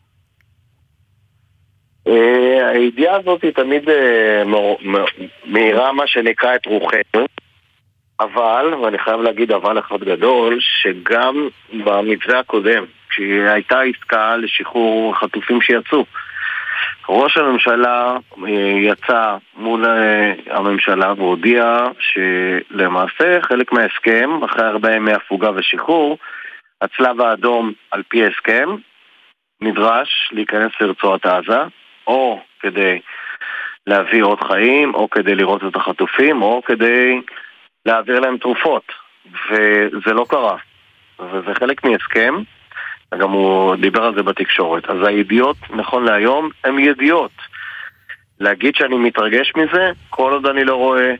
[2.09, 4.42] אה, הידיעה הזאת היא תמיד אה,
[5.44, 7.26] מאירה מה שנקרא את רוחנו,
[8.20, 11.48] אבל, ואני חייב להגיד אבל אחד גדול, שגם
[11.84, 16.05] במתווה הקודם, כשהייתה עסקה לשחרור חטופים שיצאו,
[17.09, 19.84] ראש הממשלה אה, יצא מול
[20.50, 26.18] הממשלה והודיע שלמעשה חלק מההסכם, אחרי הרבה ימי הפוגה ושחרור,
[26.82, 28.68] הצלב האדום על פי ההסכם
[29.61, 31.62] נדרש להיכנס לרצועת עזה,
[32.07, 33.00] או כדי
[33.86, 37.20] להביא עוד חיים, או כדי לראות את החטופים, או כדי
[37.86, 38.92] להעביר להם תרופות.
[39.50, 40.57] וזה לא קרה.
[41.20, 42.34] וזה חלק מהסכם,
[43.18, 44.90] גם הוא דיבר על זה בתקשורת.
[44.90, 47.32] אז הידיעות, נכון להיום, הן ידיעות.
[48.40, 51.14] להגיד שאני מתרגש מזה, כל עוד אני לא רואה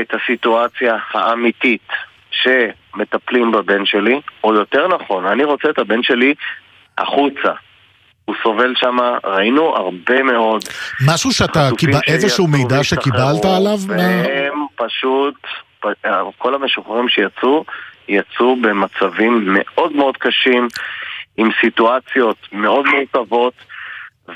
[0.00, 1.88] את הסיטואציה האמיתית
[2.30, 6.34] שמטפלים בבן שלי, או יותר נכון, אני רוצה את הבן שלי
[6.98, 7.52] החוצה.
[8.30, 10.64] הוא סובל שם, ראינו הרבה מאוד
[11.06, 13.78] משהו שאתה, קיבל, איזשהו מידע שקיבלת עליו?
[13.88, 15.34] מה- והם פשוט,
[16.38, 17.64] כל המשוחררים שיצאו,
[18.08, 20.68] יצאו במצבים מאוד מאוד קשים,
[21.36, 23.52] עם סיטואציות מאוד מורכבות,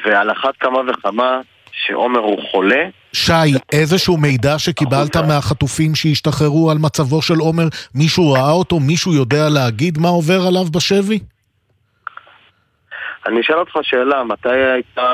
[0.04, 1.40] ועל אחת כמה וכמה
[1.72, 3.32] שעומר הוא חולה, שי,
[3.72, 8.80] איזשהו מידע שקיבלת מהחטופים שהשתחררו על מצבו של עומר, מישהו ראה אותו?
[8.80, 11.18] מישהו יודע להגיד מה עובר עליו בשבי?
[13.26, 15.12] אני אשאל אותך שאלה, מתי הייתה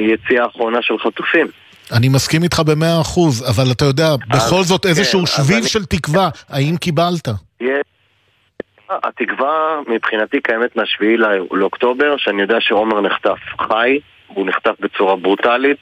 [0.00, 1.46] יציאה האחרונה של חטופים?
[1.92, 5.84] אני מסכים איתך במאה אחוז, אבל אתה יודע, בכל זאת כן, איזשהו שביב אני- של
[5.84, 7.28] תקווה, האם קיבלת?
[7.60, 7.70] יש-
[8.90, 9.52] התקווה
[9.88, 13.38] מבחינתי קיימת מהשביעי לא- לאוקטובר, שאני יודע שעומר נחטף
[13.68, 15.80] חי, הוא נחטף בצורה ברוטלית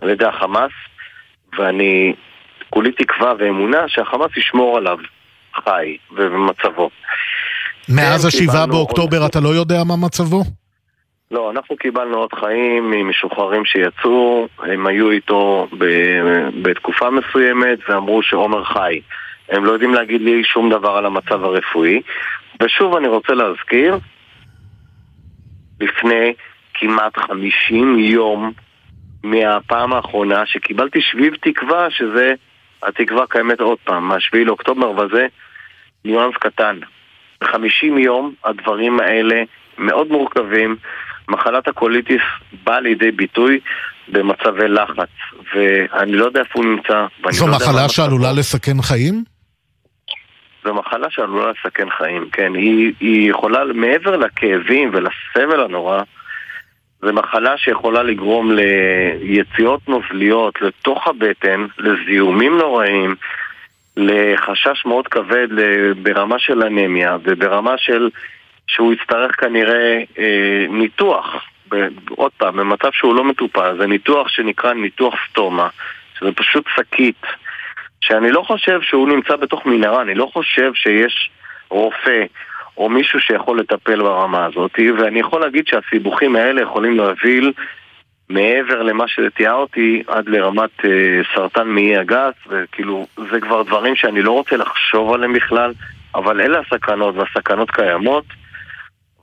[0.00, 0.70] על ידי החמאס,
[1.58, 2.14] ואני
[2.70, 4.96] כולי תקווה ואמונה שהחמאס ישמור עליו
[5.64, 6.90] חי ובמצבו.
[7.88, 10.44] מאז כן, השבעה באוקטובר אתה לא יודע מה מצבו?
[11.30, 18.64] לא, אנחנו קיבלנו עוד חיים ממשוחררים שיצאו, הם היו איתו ב- בתקופה מסוימת ואמרו שעומר
[18.64, 19.00] חי.
[19.48, 22.02] הם לא יודעים להגיד לי שום דבר על המצב הרפואי.
[22.62, 23.98] ושוב אני רוצה להזכיר,
[25.80, 26.34] לפני
[26.74, 28.52] כמעט 50 יום
[29.22, 32.34] מהפעם האחרונה שקיבלתי שביב תקווה שזה,
[32.82, 35.26] התקווה קיימת עוד פעם, מהשביעי לאוקטובר, וזה
[36.04, 36.78] ניואנס קטן.
[37.40, 39.42] ב-50 יום הדברים האלה
[39.78, 40.76] מאוד מורכבים.
[41.28, 42.22] מחלת הקוליטיס
[42.64, 43.60] באה לידי ביטוי
[44.08, 45.08] במצבי לחץ,
[45.54, 47.06] ואני לא יודע איפה הוא נמצא.
[47.30, 47.88] זו לא מחלה.
[47.88, 49.24] שעלולה לסכן חיים?
[50.64, 52.54] זו מחלה שעלולה לסכן חיים, כן.
[52.54, 56.02] היא, היא יכולה, מעבר לכאבים ולסבל הנורא,
[57.02, 63.14] זו מחלה שיכולה לגרום ליציאות נוזליות לתוך הבטן, לזיהומים נוראים,
[63.96, 65.48] לחשש מאוד כבד
[66.02, 68.08] ברמה של אנמיה וברמה של
[68.68, 74.72] שהוא יצטרך כנראה אה, ניתוח, ב, עוד פעם, במצב שהוא לא מטופל, זה ניתוח שנקרא
[74.72, 75.68] ניתוח סטומה,
[76.18, 77.22] שזה פשוט שקית,
[78.00, 81.30] שאני לא חושב שהוא נמצא בתוך מנהרה, אני לא חושב שיש
[81.70, 82.24] רופא
[82.76, 87.52] או מישהו שיכול לטפל ברמה הזאת, ואני יכול להגיד שהסיבוכים האלה יכולים להוביל
[88.28, 94.32] מעבר למה שתיארתי עד לרמת אה, סרטן מעי הגס, וכאילו זה כבר דברים שאני לא
[94.32, 95.72] רוצה לחשוב עליהם בכלל,
[96.14, 98.24] אבל אלה הסכנות, והסכנות קיימות,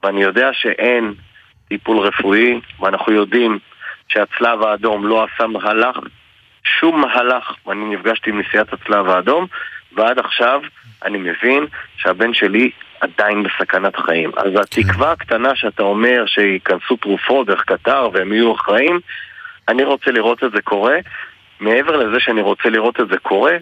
[0.04, 1.14] ואני יודע שאין
[1.68, 3.60] טיפול רפואי, ואנחנו יודעים
[4.08, 6.00] שהצלב האדום לא עשה מהלך,
[6.80, 9.48] שום מהלך, ואני נפגשתי עם נשיאת הצלב האדום,
[9.96, 10.62] ועד עכשיו
[11.04, 11.66] אני מבין
[11.98, 12.72] שהבן שלי
[13.02, 14.32] עדיין בסכנת חיים.
[14.38, 19.00] אז התקווה הקטנה שאתה אומר שייכנסו תרופות דרך קטר והם יהיו אחראים,
[19.68, 20.98] אני רוצה לראות את זה קורה.
[21.66, 23.54] מעבר לזה שאני רוצה לראות את זה קורה,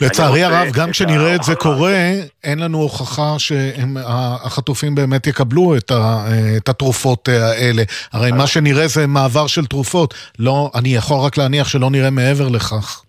[0.00, 1.96] לצערי הרב, גם כשנראה את זה קורה,
[2.44, 6.24] אין לנו הוכחה שהחטופים באמת יקבלו את, ה,
[6.56, 7.82] את התרופות האלה.
[8.12, 10.14] הרי מה שנראה זה מעבר של תרופות.
[10.38, 13.02] לא, אני יכול רק להניח שלא נראה מעבר לכך.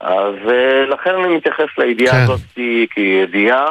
[0.00, 2.22] אז אה, לכן אני מתייחס לידיעה כן.
[2.22, 2.40] הזאת
[2.94, 3.66] כידיעה.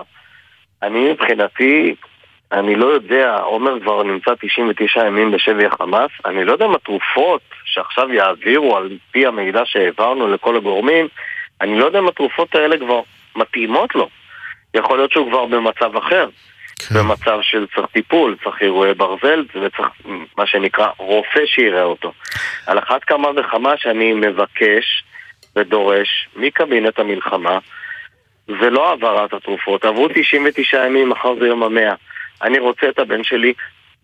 [0.83, 1.95] אני מבחינתי,
[2.51, 7.41] אני לא יודע, עומר כבר נמצא 99 ימים בשבי החמאס, אני לא יודע אם התרופות
[7.71, 11.07] שעכשיו יעבירו על פי המידע שהעברנו לכל הגורמים,
[11.61, 13.01] אני לא יודע אם התרופות האלה כבר
[13.35, 14.09] מתאימות לו.
[14.73, 16.29] יכול להיות שהוא כבר במצב אחר.
[16.89, 16.95] כן.
[16.95, 19.87] במצב של צריך טיפול, צריך אירועי ברזל, וצריך
[20.37, 22.13] מה שנקרא רופא שיראה אותו.
[22.67, 25.03] על אחת כמה וכמה שאני מבקש
[25.55, 27.59] ודורש מקבינט המלחמה,
[28.47, 31.93] זה לא העברת התרופות, עברו 99 ימים, מחר זה יום המאה.
[32.41, 33.53] אני רוצה את הבן שלי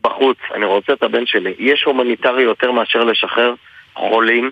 [0.02, 1.54] בחוץ, אני רוצה את הבן שלי.
[1.60, 3.54] יש הומניטרי יותר מאשר לשחרר
[3.94, 4.52] חולים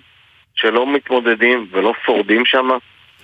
[0.54, 2.68] שלא מתמודדים ולא שורדים שם?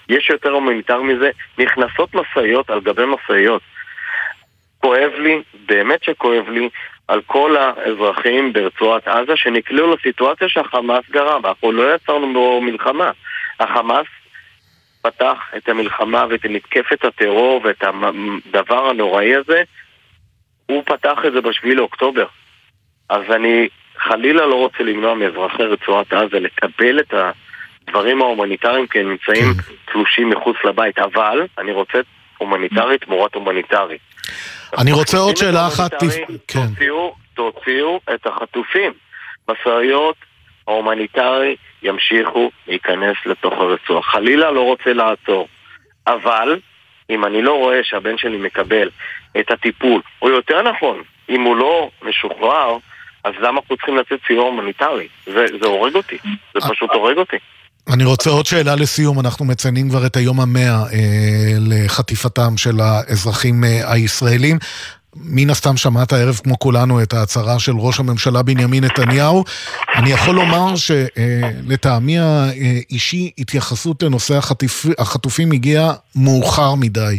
[0.09, 1.31] יש יותר הומניטרי מזה?
[1.59, 3.63] נכנסות משאיות על גבי משאיות.
[4.81, 6.69] כואב לי, באמת שכואב לי,
[7.09, 11.47] על כל האזרחים ברצועת עזה שנקלעו לסיטואציה שהחמאס גרם.
[11.47, 13.11] אנחנו לא יצרנו בו מלחמה.
[13.61, 14.07] החמאס
[15.03, 19.63] פתח את המלחמה ואת מתקפת הטרור ואת הדבר הנוראי הזה,
[20.73, 22.27] הוא פתח את זה בשביעי לאוקטובר.
[23.09, 23.69] אז אני
[23.99, 27.15] חלילה לא רוצה למנוע מאזרחי רצועת עזה לקבל את
[27.89, 29.47] הדברים ההומניטריים כי הם נמצאים
[29.93, 31.99] תלושים מחוץ לבית, אבל אני רוצה
[32.39, 33.99] הומניטרי תמורת הומניטרי.
[34.79, 35.91] אני רוצה עוד שאלה אחת.
[36.49, 36.67] כן.
[36.69, 38.93] תוציאו, תוציאו את החטופים.
[39.49, 40.17] משאיות
[40.69, 44.03] ההומניטרי ימשיכו להיכנס לתוך הרצועה.
[44.03, 45.49] חלילה לא רוצה לעצור.
[46.07, 46.59] אבל,
[47.11, 48.91] אם אני לא רואה שהבן שלי מקבל
[49.41, 52.77] את הטיפול, או יותר נכון, אם הוא לא משוחרר,
[53.25, 55.09] אז למה אנחנו צריכים לתת סיוע הומניטרי?
[55.27, 56.19] זה, זה הורג אותי.
[56.55, 57.37] זה פשוט הורג אותי.
[57.89, 63.65] אני רוצה עוד שאלה לסיום, אנחנו מציינים כבר את היום המאה אה, לחטיפתם של האזרחים
[63.65, 64.59] אה, הישראלים.
[65.17, 69.45] מן הסתם שמעת הערב כמו כולנו את ההצהרה של ראש הממשלה בנימין נתניהו.
[69.97, 77.19] אני יכול לומר שלטעמי האישי התייחסות לנושא החטיפ, החטופים הגיעה מאוחר מדי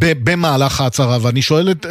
[0.00, 1.18] במהלך ההצהרה.
[1.22, 1.86] ואני שואל את,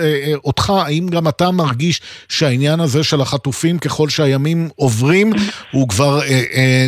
[0.45, 5.33] אותך, האם גם אתה מרגיש שהעניין הזה של החטופים ככל שהימים עוברים
[5.71, 6.21] הוא כבר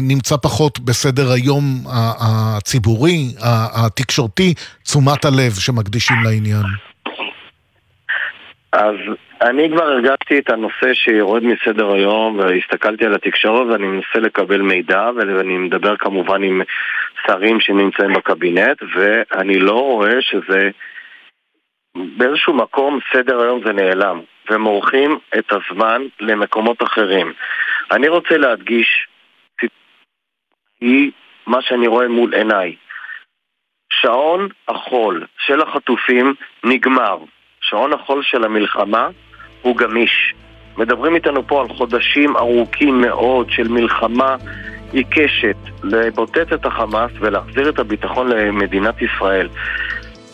[0.02, 1.84] נמצא פחות בסדר היום
[2.20, 4.54] הציבורי, התקשורתי,
[4.84, 6.64] תשומת הלב שמקדישים לעניין?
[8.76, 8.96] אז
[9.42, 15.10] אני כבר הרגשתי את הנושא שיורד מסדר היום והסתכלתי על התקשורת ואני מנסה לקבל מידע
[15.16, 16.62] ואני מדבר כמובן עם
[17.28, 20.70] שרים שנמצאים בקבינט ואני לא רואה שזה
[21.96, 27.34] באיזשהו מקום סדר היום זה נעלם ומורחים את הזמן למקומות אחרים.
[27.92, 29.08] אני רוצה להדגיש
[30.82, 31.12] היא
[31.48, 32.76] מה שאני רואה מול עיניי.
[33.90, 37.18] שעון החול של החטופים נגמר.
[37.70, 39.08] שעון החול של המלחמה
[39.62, 40.34] הוא גמיש.
[40.78, 44.36] מדברים איתנו פה על חודשים ארוכים מאוד של מלחמה
[44.92, 49.50] עיקשת לבוטט את החמאס ולהחזיר את הביטחון למדינת ישראל.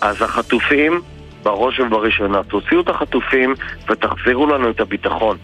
[0.01, 1.01] אז החטופים,
[1.43, 3.53] בראש ובראשונה, תוציאו את החטופים
[3.89, 5.37] ותחזירו לנו את הביטחון.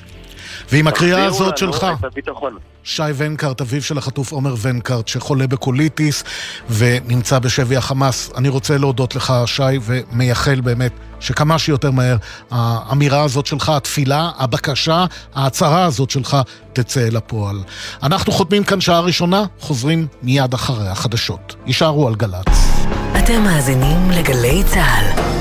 [0.71, 1.85] ועם הקריאה הזאת שלך,
[2.83, 6.23] שי ונקרט, אביו של החטוף עומר ונקרט, שחולה בקוליטיס
[6.69, 12.17] ונמצא בשבי החמאס, אני רוצה להודות לך, שי, ומייחל באמת שכמה שיותר מהר
[12.51, 15.05] האמירה הזאת שלך, התפילה, הבקשה,
[15.35, 16.37] ההצהרה הזאת שלך,
[16.73, 17.63] תצא אל הפועל.
[18.03, 21.55] אנחנו חותמים כאן שעה ראשונה, חוזרים מיד אחרי החדשות.
[21.65, 22.47] יישארו על גל"צ.
[23.17, 25.36] אתם מאזינים לגלי צה"ל.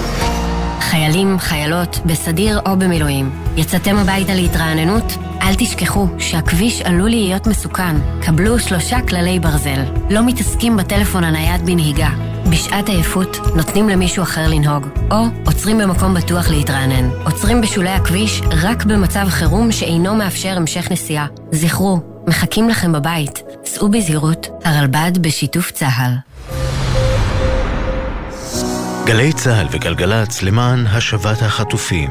[0.81, 3.31] חיילים, חיילות, בסדיר או במילואים.
[3.57, 5.12] יצאתם הביתה להתרעננות?
[5.43, 7.97] אל תשכחו שהכביש עלול להיות מסוכן.
[8.22, 9.85] קבלו שלושה כללי ברזל.
[10.11, 12.09] לא מתעסקים בטלפון הנייד בנהיגה.
[12.51, 15.16] בשעת עייפות נותנים למישהו אחר לנהוג, או
[15.47, 17.11] עוצרים במקום בטוח להתרענן.
[17.24, 21.27] עוצרים בשולי הכביש רק במצב חירום שאינו מאפשר המשך נסיעה.
[21.53, 23.43] זכרו, מחכים לכם בבית.
[23.64, 26.12] סעו בזהירות, הרלב"ד בשיתוף צה"ל.
[29.07, 32.11] גלי צה"ל וגלגלצ למען השבת החטופים.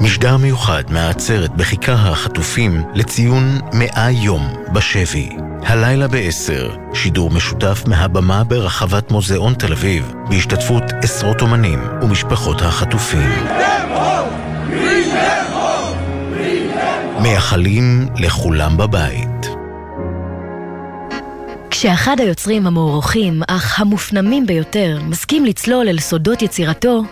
[0.00, 5.28] משדר מיוחד מהעצרת בחיקה החטופים לציון מאה יום בשבי.
[5.62, 13.30] הלילה ב-10, שידור משותף מהבמה ברחבת מוזיאון תל אביב, בהשתתפות עשרות אומנים ומשפחות החטופים.
[17.20, 19.33] מייחלים לכולם בבית.
[21.76, 27.02] כשאחד היוצרים המוערוכים, אך המופנמים ביותר, מסכים לצלול אל סודות יצירתו,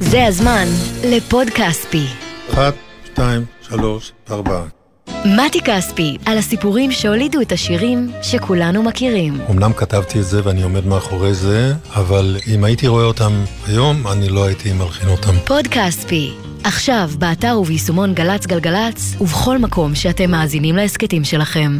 [0.00, 0.64] זה הזמן
[1.04, 2.06] לפוד כספי.
[2.52, 4.79] אחת, שתיים, שלוש, ארבע.
[5.24, 9.40] מתי כספי, על הסיפורים שהולידו את השירים שכולנו מכירים.
[9.50, 13.32] אמנם כתבתי את זה ואני עומד מאחורי זה, אבל אם הייתי רואה אותם
[13.66, 15.32] היום, אני לא הייתי מלחין אותם.
[15.44, 16.32] פוד כספי,
[16.64, 21.78] עכשיו, באתר וביישומון גל"צ גלגלצ, ובכל מקום שאתם מאזינים להסכתים שלכם.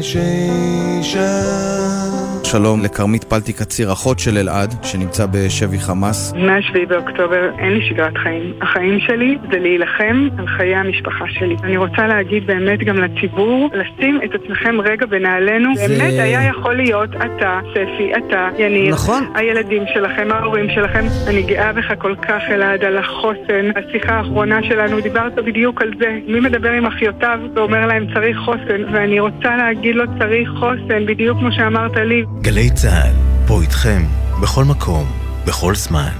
[0.00, 1.97] יש אישה
[2.44, 6.32] שלום לכרמית פלטי קציר, אחות של אלעד, שנמצא בשבי חמאס.
[6.32, 8.52] מ-7 באוקטובר אין לי שגרת חיים.
[8.62, 11.56] החיים שלי זה להילחם על חיי המשפחה שלי.
[11.62, 15.76] אני רוצה להגיד באמת גם לציבור, לשים את עצמכם רגע בנעלינו.
[15.76, 15.88] זה...
[15.88, 18.92] באמת היה יכול להיות אתה, ספי, אתה, יניב.
[18.92, 19.32] נכון.
[19.34, 21.04] הילדים שלכם, ההורים שלכם.
[21.26, 23.70] אני גאה בך כל כך, אלעד, על החוסן.
[23.76, 26.18] השיחה האחרונה שלנו, דיברת בדיוק על זה.
[26.26, 31.38] מי מדבר עם אחיותיו ואומר להם צריך חוסן, ואני רוצה להגיד לו צריך חוסן, בדיוק
[31.38, 32.24] כמו שאמרת לי.
[32.40, 33.14] גלי צה"ל,
[33.46, 34.04] פה איתכם,
[34.42, 35.06] בכל מקום,
[35.44, 36.12] בכל זמן.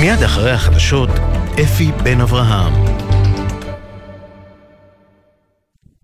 [0.00, 1.10] מיד אחרי החדשות,
[1.62, 3.07] אפי בן אברהם.